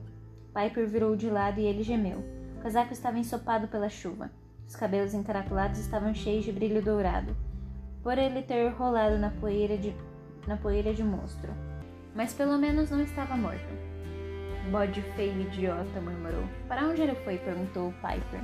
Piper 0.54 0.88
virou 0.88 1.16
de 1.16 1.30
lado 1.30 1.60
e 1.60 1.66
ele 1.66 1.84
gemeu. 1.84 2.20
O 2.58 2.62
casaco 2.62 2.94
estava 2.94 3.20
ensopado 3.20 3.68
pela 3.68 3.90
chuva. 3.90 4.32
Os 4.72 4.76
cabelos 4.78 5.14
encaracolados 5.14 5.80
estavam 5.80 6.14
cheios 6.16 6.46
de 6.46 6.52
brilho 6.54 6.82
dourado, 6.82 7.36
por 8.02 8.18
ele 8.18 8.42
ter 8.42 8.70
rolado 8.70 9.18
na 9.18 9.30
poeira 9.30 9.78
de, 9.78 9.94
na 10.48 10.56
poeira 10.56 10.94
de 10.94 11.04
monstro. 11.04 11.52
Mas 12.16 12.34
pelo 12.34 12.58
menos 12.58 12.90
não 12.90 13.02
estava 13.02 13.36
morto. 13.36 13.68
Bode 14.72 15.02
feio 15.14 15.42
idiota, 15.42 16.00
murmurou. 16.00 16.46
Para 16.70 16.88
onde 16.88 17.02
ele 17.02 17.16
foi? 17.16 17.38
perguntou 17.38 17.94
Piper. 17.96 18.40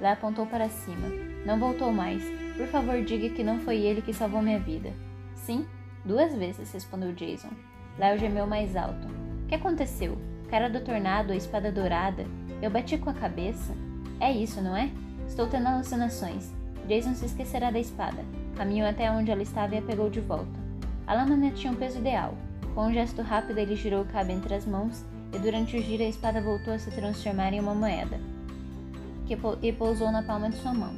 Lá 0.00 0.14
apontou 0.14 0.46
para 0.46 0.68
cima. 0.68 1.06
Não 1.46 1.60
voltou 1.60 1.92
mais. 1.92 2.24
Por 2.56 2.66
favor, 2.66 3.00
diga 3.04 3.30
que 3.30 3.44
não 3.44 3.60
foi 3.60 3.76
ele 3.76 4.02
que 4.02 4.12
salvou 4.12 4.42
minha 4.42 4.58
vida. 4.58 4.92
Sim, 5.36 5.64
duas 6.04 6.34
vezes, 6.34 6.72
respondeu 6.72 7.12
Jason. 7.12 7.50
Léo 7.96 8.18
gemeu 8.18 8.48
mais 8.48 8.74
alto. 8.74 9.06
O 9.44 9.46
que 9.46 9.54
aconteceu? 9.54 10.18
Cara 10.50 10.68
do 10.68 10.80
tornado, 10.80 11.32
a 11.32 11.36
espada 11.36 11.70
dourada. 11.70 12.26
Eu 12.60 12.68
bati 12.68 12.98
com 12.98 13.10
a 13.10 13.14
cabeça? 13.14 13.72
É 14.18 14.32
isso, 14.32 14.60
não 14.60 14.76
é? 14.76 14.90
Estou 15.28 15.46
tendo 15.46 15.68
alucinações. 15.68 16.50
Jason 16.88 17.14
se 17.14 17.26
esquecerá 17.26 17.70
da 17.70 17.78
espada. 17.78 18.24
Caminhou 18.56 18.88
até 18.88 19.10
onde 19.10 19.30
ela 19.30 19.42
estava 19.42 19.74
e 19.74 19.78
a 19.78 19.82
pegou 19.82 20.10
de 20.10 20.20
volta. 20.20 20.58
A 21.06 21.14
lâmina 21.14 21.52
tinha 21.52 21.72
um 21.72 21.76
peso 21.76 21.98
ideal. 21.98 22.34
Com 22.74 22.86
um 22.86 22.92
gesto 22.92 23.22
rápido, 23.22 23.58
ele 23.58 23.76
girou 23.76 24.02
o 24.02 24.06
cabo 24.06 24.32
entre 24.32 24.54
as 24.54 24.66
mãos 24.66 25.04
e 25.32 25.38
durante 25.38 25.76
o 25.76 25.82
giro 25.82 26.02
a 26.02 26.08
espada 26.08 26.40
voltou 26.40 26.72
a 26.72 26.78
se 26.78 26.90
transformar 26.90 27.52
em 27.52 27.60
uma 27.60 27.74
moeda, 27.74 28.18
que 29.26 29.36
e 29.62 29.72
pousou 29.72 30.10
na 30.10 30.22
palma 30.22 30.48
de 30.48 30.56
sua 30.56 30.72
mão. 30.72 30.94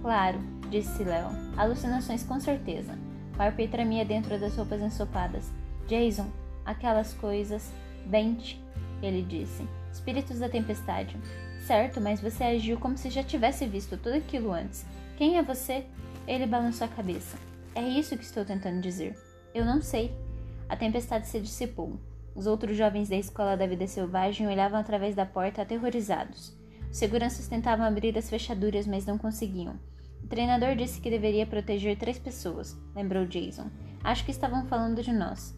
Claro, 0.00 0.38
disse 0.70 1.04
Léo. 1.04 1.28
Alucinações 1.56 2.22
com 2.22 2.40
certeza. 2.40 2.98
Harper 3.38 3.70
tremia 3.70 4.04
dentro 4.04 4.38
das 4.40 4.56
roupas 4.56 4.80
ensopadas. 4.80 5.52
Jason, 5.86 6.26
aquelas 6.64 7.12
coisas. 7.14 7.70
Vente, 8.06 8.62
ele 9.02 9.22
disse. 9.22 9.66
Espíritos 9.92 10.38
da 10.38 10.48
tempestade. 10.48 11.16
Certo, 11.66 12.00
mas 12.00 12.20
você 12.20 12.44
agiu 12.44 12.78
como 12.78 12.96
se 12.96 13.10
já 13.10 13.24
tivesse 13.24 13.66
visto 13.66 13.96
tudo 13.96 14.14
aquilo 14.14 14.52
antes. 14.52 14.86
Quem 15.16 15.36
é 15.36 15.42
você? 15.42 15.84
Ele 16.24 16.46
balançou 16.46 16.84
a 16.84 16.88
cabeça. 16.88 17.36
É 17.74 17.82
isso 17.82 18.16
que 18.16 18.22
estou 18.22 18.44
tentando 18.44 18.80
dizer. 18.80 19.18
Eu 19.52 19.64
não 19.64 19.82
sei. 19.82 20.14
A 20.68 20.76
tempestade 20.76 21.26
se 21.26 21.40
dissipou. 21.40 21.98
Os 22.36 22.46
outros 22.46 22.76
jovens 22.76 23.08
da 23.08 23.16
escola 23.16 23.56
da 23.56 23.66
vida 23.66 23.84
selvagem 23.88 24.46
olhavam 24.46 24.78
através 24.78 25.16
da 25.16 25.26
porta 25.26 25.62
aterrorizados. 25.62 26.56
Os 26.88 26.98
seguranças 26.98 27.48
tentavam 27.48 27.84
abrir 27.84 28.16
as 28.16 28.30
fechaduras, 28.30 28.86
mas 28.86 29.04
não 29.04 29.18
conseguiam. 29.18 29.74
O 30.22 30.28
treinador 30.28 30.76
disse 30.76 31.00
que 31.00 31.10
deveria 31.10 31.46
proteger 31.46 31.98
três 31.98 32.16
pessoas, 32.16 32.76
lembrou 32.94 33.26
Jason. 33.26 33.68
Acho 34.04 34.24
que 34.24 34.30
estavam 34.30 34.66
falando 34.66 35.02
de 35.02 35.12
nós. 35.12 35.52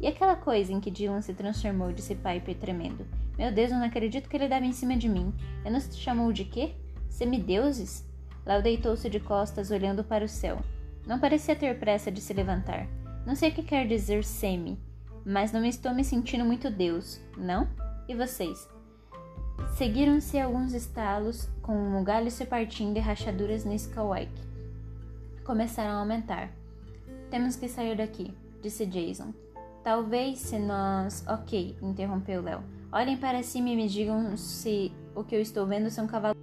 E 0.00 0.06
aquela 0.06 0.36
coisa 0.36 0.72
em 0.72 0.78
que 0.78 0.90
Dylan 0.90 1.20
se 1.20 1.34
transformou, 1.34 1.92
disse 1.92 2.14
Piper 2.14 2.54
tremendo. 2.54 3.04
Meu 3.38 3.52
Deus, 3.52 3.70
eu 3.70 3.78
não 3.78 3.86
acredito 3.86 4.28
que 4.28 4.36
ele 4.36 4.48
dava 4.48 4.66
em 4.66 4.72
cima 4.72 4.96
de 4.96 5.08
mim. 5.08 5.32
Ele 5.64 5.70
nos 5.70 5.96
chamou 5.96 6.32
de 6.32 6.44
quê? 6.44 6.74
Semideuses? 7.08 8.04
Lau 8.44 8.60
deitou-se 8.60 9.08
de 9.08 9.20
costas, 9.20 9.70
olhando 9.70 10.02
para 10.02 10.24
o 10.24 10.28
céu. 10.28 10.58
Não 11.06 11.20
parecia 11.20 11.54
ter 11.54 11.78
pressa 11.78 12.10
de 12.10 12.20
se 12.20 12.32
levantar. 12.34 12.88
Não 13.24 13.36
sei 13.36 13.50
o 13.50 13.54
que 13.54 13.62
quer 13.62 13.86
dizer 13.86 14.24
semi, 14.24 14.76
mas 15.24 15.52
não 15.52 15.64
estou 15.64 15.94
me 15.94 16.02
sentindo 16.02 16.44
muito 16.44 16.68
Deus, 16.68 17.20
não? 17.36 17.68
E 18.08 18.14
vocês? 18.14 18.68
Seguiram-se 19.76 20.38
alguns 20.38 20.72
estalos, 20.72 21.48
com 21.62 22.00
o 22.00 22.02
galho 22.02 22.30
se 22.30 22.44
partindo 22.44 22.96
e 22.96 23.00
rachaduras 23.00 23.64
no 23.64 23.74
Skywake. 23.74 24.42
Começaram 25.44 25.92
a 25.92 26.00
aumentar. 26.00 26.50
Temos 27.30 27.54
que 27.54 27.68
sair 27.68 27.96
daqui, 27.96 28.34
disse 28.62 28.84
Jason. 28.86 29.32
Talvez 29.84 30.38
se 30.40 30.58
nós. 30.58 31.24
Ok, 31.28 31.76
interrompeu 31.80 32.42
Léo. 32.42 32.77
Olhem 32.90 33.16
para 33.16 33.42
cima 33.42 33.68
e 33.68 33.76
me 33.76 33.88
digam 33.88 34.36
se 34.36 34.90
o 35.14 35.22
que 35.22 35.34
eu 35.34 35.40
estou 35.40 35.66
vendo 35.66 35.90
são 35.90 36.06
cavalos. 36.06 36.38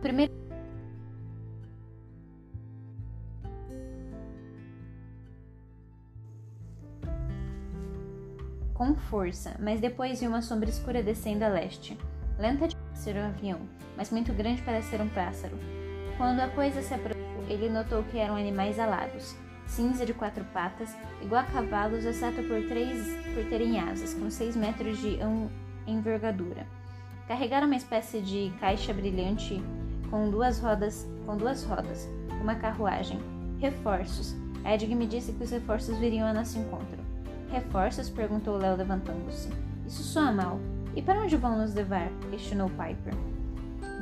Primeiro. 0.00 0.46
com 8.76 8.94
força, 8.94 9.56
mas 9.58 9.80
depois 9.80 10.20
viu 10.20 10.28
uma 10.28 10.42
sombra 10.42 10.68
escura 10.68 11.02
descendo 11.02 11.44
a 11.44 11.48
leste. 11.48 11.96
Lenta 12.38 12.68
de 12.68 12.76
ser 12.92 13.16
um 13.16 13.24
avião, 13.24 13.60
mas 13.96 14.10
muito 14.10 14.34
grande 14.34 14.60
para 14.60 14.82
ser 14.82 15.00
um 15.00 15.08
pássaro. 15.08 15.58
Quando 16.18 16.40
a 16.40 16.48
coisa 16.48 16.82
se 16.82 16.92
aproximou, 16.92 17.44
ele 17.48 17.70
notou 17.70 18.02
que 18.04 18.18
eram 18.18 18.36
animais 18.36 18.78
alados, 18.78 19.34
cinza 19.66 20.06
de 20.06 20.14
quatro 20.14 20.44
patas, 20.52 20.94
igual 21.20 21.42
a 21.42 21.44
cavalos, 21.44 22.04
exceto 22.04 22.42
por, 22.42 22.62
três, 22.66 23.06
por 23.34 23.44
terem 23.48 23.80
asas, 23.80 24.14
com 24.14 24.30
seis 24.30 24.56
metros 24.56 24.98
de 24.98 25.18
envergadura. 25.86 26.66
Carregaram 27.28 27.66
uma 27.66 27.76
espécie 27.76 28.20
de 28.20 28.52
caixa 28.60 28.92
brilhante 28.92 29.62
com 30.10 30.30
duas 30.30 30.60
rodas, 30.60 31.06
com 31.24 31.36
duas 31.36 31.64
rodas, 31.64 32.08
uma 32.40 32.54
carruagem. 32.54 33.18
Reforços. 33.58 34.34
Edg 34.64 34.94
me 34.94 35.06
disse 35.06 35.32
que 35.32 35.44
os 35.44 35.50
reforços 35.50 35.96
viriam 35.98 36.26
a 36.26 36.32
nosso 36.32 36.58
encontro. 36.58 36.98
Reforços? 37.50 38.08
perguntou 38.08 38.56
Léo 38.56 38.76
levantando-se. 38.76 39.48
Isso 39.86 40.02
soa 40.02 40.32
mal. 40.32 40.58
E 40.94 41.02
para 41.02 41.20
onde 41.20 41.36
vão 41.36 41.58
nos 41.58 41.74
levar? 41.74 42.08
questionou 42.30 42.68
Piper. 42.70 43.14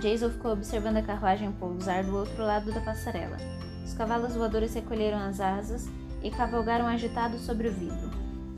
Jason 0.01 0.31
ficou 0.31 0.53
observando 0.53 0.99
a 0.99 1.03
carruagem 1.03 1.53
pousar 1.53 2.05
do 2.05 2.17
outro 2.17 2.43
lado 2.43 2.73
da 2.73 2.81
passarela. 2.81 3.37
Os 3.85 3.93
cavalos 3.93 4.35
voadores 4.35 4.75
recolheram 4.75 5.19
as 5.19 5.41
asas 5.41 5.89
e 6.23 6.31
cavalgaram 6.31 6.87
agitados 6.87 7.43
sobre 7.43 7.69
o 7.69 7.73
vidro, 7.73 8.11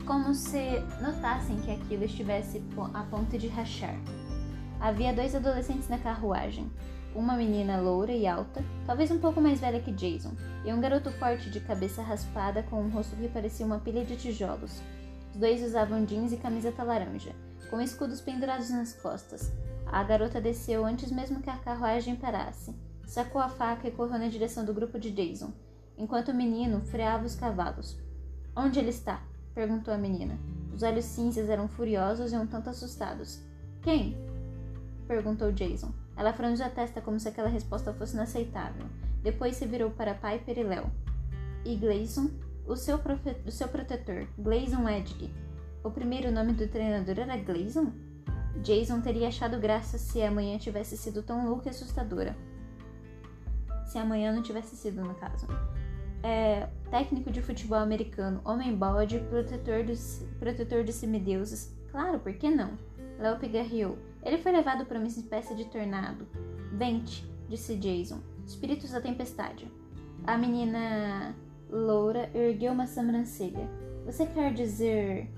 como 0.05 0.33
se 0.33 0.79
notassem 1.01 1.57
que 1.57 1.71
aquilo 1.71 2.05
estivesse 2.05 2.63
a 2.93 3.03
ponto 3.03 3.37
de 3.37 3.47
rachar. 3.47 3.95
Havia 4.79 5.13
dois 5.13 5.35
adolescentes 5.35 5.89
na 5.89 5.97
carruagem, 5.97 6.71
uma 7.13 7.35
menina 7.35 7.79
loura 7.81 8.13
e 8.13 8.25
alta, 8.25 8.63
talvez 8.85 9.11
um 9.11 9.19
pouco 9.19 9.41
mais 9.41 9.59
velha 9.59 9.81
que 9.81 9.91
Jason, 9.91 10.31
e 10.63 10.71
um 10.71 10.79
garoto 10.79 11.11
forte 11.11 11.49
de 11.49 11.59
cabeça 11.59 12.01
raspada 12.01 12.63
com 12.63 12.81
um 12.81 12.89
rosto 12.89 13.15
que 13.15 13.27
parecia 13.27 13.65
uma 13.65 13.79
pilha 13.79 14.05
de 14.05 14.15
tijolos. 14.15 14.81
Os 15.33 15.37
dois 15.37 15.61
usavam 15.61 16.05
jeans 16.05 16.31
e 16.31 16.37
camiseta 16.37 16.83
laranja, 16.83 17.35
com 17.69 17.81
escudos 17.81 18.21
pendurados 18.21 18.69
nas 18.69 18.93
costas. 18.93 19.51
A 19.87 20.03
garota 20.03 20.39
desceu 20.39 20.85
antes 20.85 21.11
mesmo 21.11 21.41
que 21.41 21.49
a 21.49 21.57
carruagem 21.57 22.15
parasse. 22.15 22.73
Sacou 23.07 23.41
a 23.41 23.47
faca 23.47 23.87
e 23.87 23.91
correu 23.91 24.19
na 24.19 24.27
direção 24.27 24.65
do 24.65 24.73
grupo 24.73 24.99
de 24.99 25.11
Jason, 25.11 25.53
enquanto 25.97 26.27
o 26.27 26.35
menino 26.35 26.81
freava 26.81 27.25
os 27.25 27.35
cavalos. 27.35 27.97
Onde 28.53 28.79
ele 28.79 28.89
está? 28.89 29.23
perguntou 29.55 29.93
a 29.93 29.97
menina. 29.97 30.37
Os 30.75 30.83
olhos 30.83 31.05
cinzas 31.05 31.49
eram 31.49 31.69
furiosos 31.69 32.33
e 32.33 32.35
um 32.35 32.45
tanto 32.45 32.69
assustados. 32.69 33.41
Quem? 33.81 34.17
perguntou 35.07 35.53
Jason. 35.53 35.93
Ela 36.17 36.33
franziu 36.33 36.65
a 36.65 36.69
testa 36.69 36.99
como 36.99 37.17
se 37.17 37.29
aquela 37.29 37.47
resposta 37.47 37.93
fosse 37.93 38.13
inaceitável. 38.13 38.85
Depois 39.23 39.55
se 39.55 39.65
virou 39.65 39.89
para 39.89 40.13
Piper 40.13 40.59
e 40.59 40.63
Léo. 40.63 40.91
E 41.63 41.77
Gleison? 41.77 42.29
O 42.67 42.75
seu, 42.75 42.99
o 43.45 43.51
seu 43.51 43.69
protetor, 43.69 44.27
Gleison 44.37 44.87
Edg. 44.89 45.33
O 45.81 45.89
primeiro 45.89 46.29
nome 46.29 46.51
do 46.51 46.67
treinador 46.67 47.19
era 47.19 47.37
Gleison? 47.37 47.93
Jason 48.61 48.99
teria 48.99 49.29
achado 49.29 49.59
graça 49.59 49.97
se 49.97 50.21
amanhã 50.21 50.57
tivesse 50.57 50.97
sido 50.97 51.23
tão 51.23 51.47
louca 51.47 51.67
e 51.67 51.69
assustadora. 51.69 52.35
Se 53.87 53.97
amanhã 53.97 54.33
não 54.33 54.43
tivesse 54.43 54.75
sido, 54.75 55.01
no 55.01 55.15
caso. 55.15 55.47
É, 56.21 56.67
técnico 56.91 57.31
de 57.31 57.41
futebol 57.41 57.79
americano, 57.79 58.41
homem 58.43 58.75
bode, 58.75 59.19
protetor 59.29 59.83
dos, 59.83 60.25
protetor 60.39 60.83
de 60.83 60.91
semideuses. 60.91 61.73
Claro, 61.89 62.19
por 62.19 62.33
que 62.33 62.49
não? 62.49 62.77
Léo 63.17 63.39
pigarreou. 63.39 63.97
Ele 64.23 64.37
foi 64.37 64.51
levado 64.51 64.85
por 64.85 64.97
uma 64.97 65.07
espécie 65.07 65.55
de 65.55 65.65
tornado. 65.65 66.27
Vente, 66.73 67.25
disse 67.47 67.75
Jason. 67.77 68.19
Espíritos 68.45 68.91
da 68.91 69.01
tempestade. 69.01 69.71
A 70.25 70.37
menina 70.37 71.33
loura 71.69 72.29
ergueu 72.33 72.73
uma 72.73 72.87
sobrancelha. 72.87 73.69
Você 74.05 74.25
quer 74.25 74.53
dizer. 74.53 75.31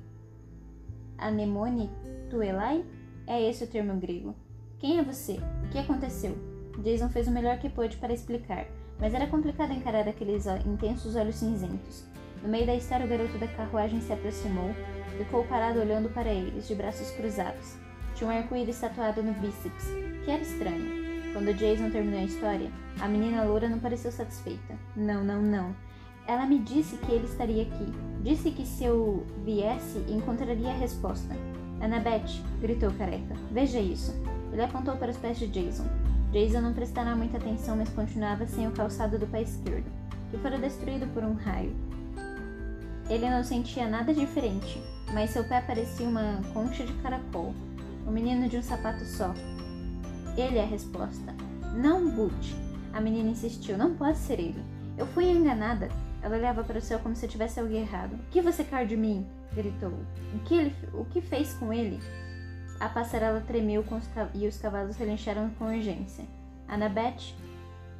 Anemone 1.17 1.91
Tuelai? 2.29 2.85
É 3.27 3.41
esse 3.47 3.63
o 3.63 3.67
termo 3.67 3.99
grego. 3.99 4.35
Quem 4.79 4.97
é 4.97 5.03
você? 5.03 5.39
O 5.65 5.69
que 5.69 5.77
aconteceu? 5.77 6.35
Jason 6.79 7.09
fez 7.09 7.27
o 7.27 7.31
melhor 7.31 7.57
que 7.59 7.69
pôde 7.69 7.97
para 7.97 8.13
explicar, 8.13 8.65
mas 8.99 9.13
era 9.13 9.27
complicado 9.27 9.73
encarar 9.73 10.07
aqueles 10.07 10.45
intensos 10.65 11.15
olhos 11.15 11.35
cinzentos. 11.35 12.05
No 12.41 12.49
meio 12.49 12.65
da 12.65 12.75
história, 12.75 13.05
o 13.05 13.09
garoto 13.09 13.37
da 13.37 13.47
carruagem 13.47 13.99
se 14.01 14.13
aproximou, 14.13 14.73
ficou 15.17 15.43
parado 15.45 15.79
olhando 15.79 16.09
para 16.13 16.29
eles, 16.29 16.67
de 16.67 16.75
braços 16.75 17.11
cruzados. 17.11 17.75
Tinha 18.15 18.29
um 18.29 18.37
arco-íris 18.37 18.79
tatuado 18.79 19.21
no 19.21 19.33
bíceps, 19.33 19.85
que 20.23 20.31
era 20.31 20.41
estranho. 20.41 21.33
Quando 21.33 21.53
Jason 21.53 21.89
terminou 21.89 22.19
a 22.19 22.23
história, 22.23 22.71
a 22.99 23.07
menina 23.07 23.43
loura 23.43 23.69
não 23.69 23.79
pareceu 23.79 24.11
satisfeita. 24.11 24.75
Não, 24.95 25.23
não, 25.23 25.41
não. 25.41 25.75
Ela 26.27 26.45
me 26.45 26.59
disse 26.59 26.97
que 26.97 27.11
ele 27.11 27.25
estaria 27.25 27.63
aqui. 27.63 27.85
Disse 28.21 28.51
que 28.51 28.65
se 28.65 28.83
eu 28.83 29.25
viesse, 29.43 29.99
encontraria 30.07 30.69
a 30.69 30.77
resposta. 30.77 31.35
Annabeth, 31.81 32.41
gritou 32.61 32.91
Careca. 32.91 33.35
Veja 33.51 33.79
isso. 33.79 34.13
Ele 34.51 34.61
apontou 34.61 34.95
para 34.97 35.11
os 35.11 35.17
pés 35.17 35.37
de 35.39 35.47
Jason. 35.47 35.85
Jason 36.31 36.61
não 36.61 36.73
prestará 36.73 37.15
muita 37.15 37.37
atenção, 37.37 37.75
mas 37.75 37.89
continuava 37.89 38.45
sem 38.45 38.67
o 38.67 38.71
calçado 38.71 39.17
do 39.17 39.25
pé 39.25 39.41
esquerdo, 39.41 39.91
que 40.29 40.37
fora 40.37 40.57
destruído 40.57 41.07
por 41.13 41.23
um 41.23 41.33
raio. 41.33 41.75
Ele 43.09 43.27
não 43.27 43.43
sentia 43.43 43.87
nada 43.87 44.13
diferente. 44.13 44.81
mas 45.11 45.31
seu 45.31 45.43
pé 45.43 45.59
parecia 45.59 46.07
uma 46.07 46.39
concha 46.53 46.85
de 46.85 46.93
caracol. 47.01 47.53
O 48.05 48.11
menino 48.11 48.47
de 48.47 48.57
um 48.57 48.61
sapato 48.61 49.03
só. 49.05 49.33
Ele 50.37 50.59
é 50.59 50.63
a 50.63 50.67
resposta. 50.67 51.33
Não, 51.75 52.11
Butch. 52.11 52.53
A 52.93 53.01
menina 53.01 53.31
insistiu. 53.31 53.75
Não 53.75 53.95
pode 53.95 54.19
ser 54.19 54.39
ele. 54.39 54.63
Eu 54.97 55.07
fui 55.07 55.27
enganada. 55.27 55.89
Ela 56.21 56.37
olhava 56.37 56.63
para 56.63 56.77
o 56.77 56.81
céu 56.81 56.99
como 56.99 57.15
se 57.15 57.27
tivesse 57.27 57.59
algo 57.59 57.73
errado. 57.73 58.13
O 58.13 58.29
que 58.29 58.41
você 58.41 58.63
quer 58.63 58.85
de 58.85 58.95
mim? 58.95 59.25
gritou. 59.55 59.93
O 60.35 60.39
que, 60.45 60.53
ele, 60.53 60.75
o 60.93 61.05
que 61.05 61.21
fez 61.21 61.53
com 61.53 61.73
ele? 61.73 61.99
A 62.79 62.87
passarela 62.87 63.41
tremeu 63.41 63.81
os 63.81 64.03
e 64.33 64.47
os 64.47 64.57
cavalos 64.57 64.95
relincharam 64.95 65.49
com 65.59 65.65
urgência. 65.65 66.25
Annabeth, 66.65 67.35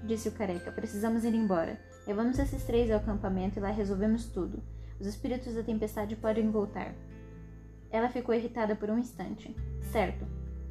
disse 0.05 0.29
o 0.29 0.31
careca, 0.31 0.71
precisamos 0.71 1.25
ir 1.25 1.33
embora. 1.33 1.77
Levamos 2.07 2.39
esses 2.39 2.63
três 2.63 2.89
ao 2.89 2.97
acampamento 2.97 3.59
e 3.59 3.61
lá 3.61 3.71
resolvemos 3.71 4.27
tudo. 4.27 4.63
Os 4.97 5.05
espíritos 5.05 5.53
da 5.53 5.63
tempestade 5.63 6.15
podem 6.15 6.49
voltar. 6.49 6.93
Ela 7.91 8.07
ficou 8.07 8.33
irritada 8.33 8.73
por 8.73 8.89
um 8.89 8.97
instante. 8.97 9.53
Certo. 9.91 10.25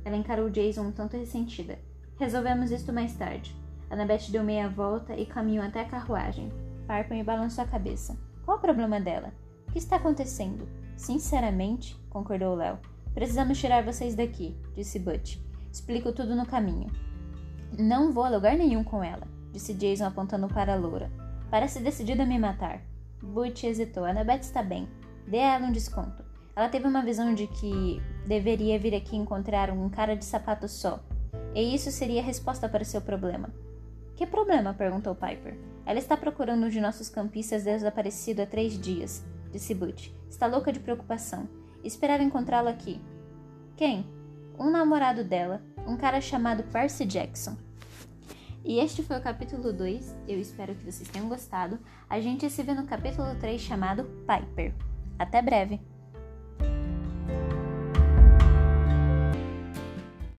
Ela 0.04 0.16
encarou 0.16 0.48
Jason 0.48 0.82
um 0.82 0.92
tanto 0.92 1.16
ressentida. 1.16 1.78
Resolvemos 2.18 2.70
isto 2.70 2.92
mais 2.92 3.14
tarde. 3.14 3.54
Annabeth 3.90 4.30
deu 4.30 4.42
meia 4.42 4.68
volta 4.68 5.14
e 5.16 5.26
caminhou 5.26 5.64
até 5.64 5.82
a 5.82 5.88
carruagem. 5.88 6.50
Parpon 6.86 7.22
balançou 7.22 7.62
a 7.62 7.68
cabeça. 7.68 8.16
Qual 8.44 8.56
o 8.56 8.60
problema 8.60 8.98
dela? 8.98 9.34
O 9.68 9.72
que 9.72 9.78
está 9.78 9.96
acontecendo? 9.96 10.66
Sinceramente, 10.96 11.94
concordou 12.08 12.54
Léo. 12.54 12.78
Precisamos 13.18 13.58
tirar 13.58 13.82
vocês 13.82 14.14
daqui, 14.14 14.56
disse 14.76 14.96
Butch. 14.96 15.38
Explico 15.72 16.12
tudo 16.12 16.36
no 16.36 16.46
caminho. 16.46 16.88
Não 17.76 18.12
vou 18.12 18.22
a 18.22 18.28
lugar 18.28 18.56
nenhum 18.56 18.84
com 18.84 19.02
ela, 19.02 19.26
disse 19.52 19.74
Jason 19.74 20.06
apontando 20.06 20.46
para 20.46 20.74
a 20.74 20.76
loura. 20.76 21.10
Parece 21.50 21.80
decidida 21.80 22.22
a 22.22 22.26
me 22.26 22.38
matar. 22.38 22.80
Butch 23.20 23.64
hesitou. 23.64 24.04
Annabeth 24.04 24.42
está 24.42 24.62
bem. 24.62 24.88
Dê 25.26 25.38
a 25.38 25.56
ela 25.56 25.66
um 25.66 25.72
desconto. 25.72 26.22
Ela 26.54 26.68
teve 26.68 26.86
uma 26.86 27.02
visão 27.02 27.34
de 27.34 27.48
que 27.48 28.00
deveria 28.24 28.78
vir 28.78 28.94
aqui 28.94 29.16
encontrar 29.16 29.68
um 29.72 29.88
cara 29.88 30.14
de 30.14 30.24
sapato 30.24 30.68
só. 30.68 31.00
E 31.56 31.74
isso 31.74 31.90
seria 31.90 32.20
a 32.20 32.24
resposta 32.24 32.68
para 32.68 32.84
seu 32.84 33.00
problema. 33.00 33.52
Que 34.14 34.28
problema? 34.28 34.74
perguntou 34.74 35.16
Piper. 35.16 35.58
Ela 35.84 35.98
está 35.98 36.16
procurando 36.16 36.66
um 36.66 36.70
de 36.70 36.80
nossos 36.80 37.08
campistas 37.08 37.64
desaparecido 37.64 38.42
há 38.42 38.46
três 38.46 38.80
dias, 38.80 39.26
disse 39.50 39.74
Butch. 39.74 40.10
Está 40.30 40.46
louca 40.46 40.72
de 40.72 40.78
preocupação. 40.78 41.57
Esperava 41.82 42.22
encontrá-lo 42.22 42.68
aqui. 42.68 43.00
Quem? 43.76 44.06
Um 44.58 44.70
namorado 44.70 45.22
dela, 45.22 45.62
um 45.86 45.96
cara 45.96 46.20
chamado 46.20 46.64
Percy 46.64 47.04
Jackson. 47.04 47.56
E 48.64 48.78
este 48.80 49.02
foi 49.02 49.18
o 49.18 49.22
capítulo 49.22 49.72
2. 49.72 50.16
Eu 50.26 50.38
espero 50.38 50.74
que 50.74 50.84
vocês 50.84 51.08
tenham 51.08 51.28
gostado. 51.28 51.78
A 52.08 52.20
gente 52.20 52.50
se 52.50 52.62
vê 52.62 52.74
no 52.74 52.86
capítulo 52.86 53.34
3 53.36 53.60
chamado 53.60 54.04
Piper. 54.26 54.74
Até 55.18 55.40
breve! 55.40 55.80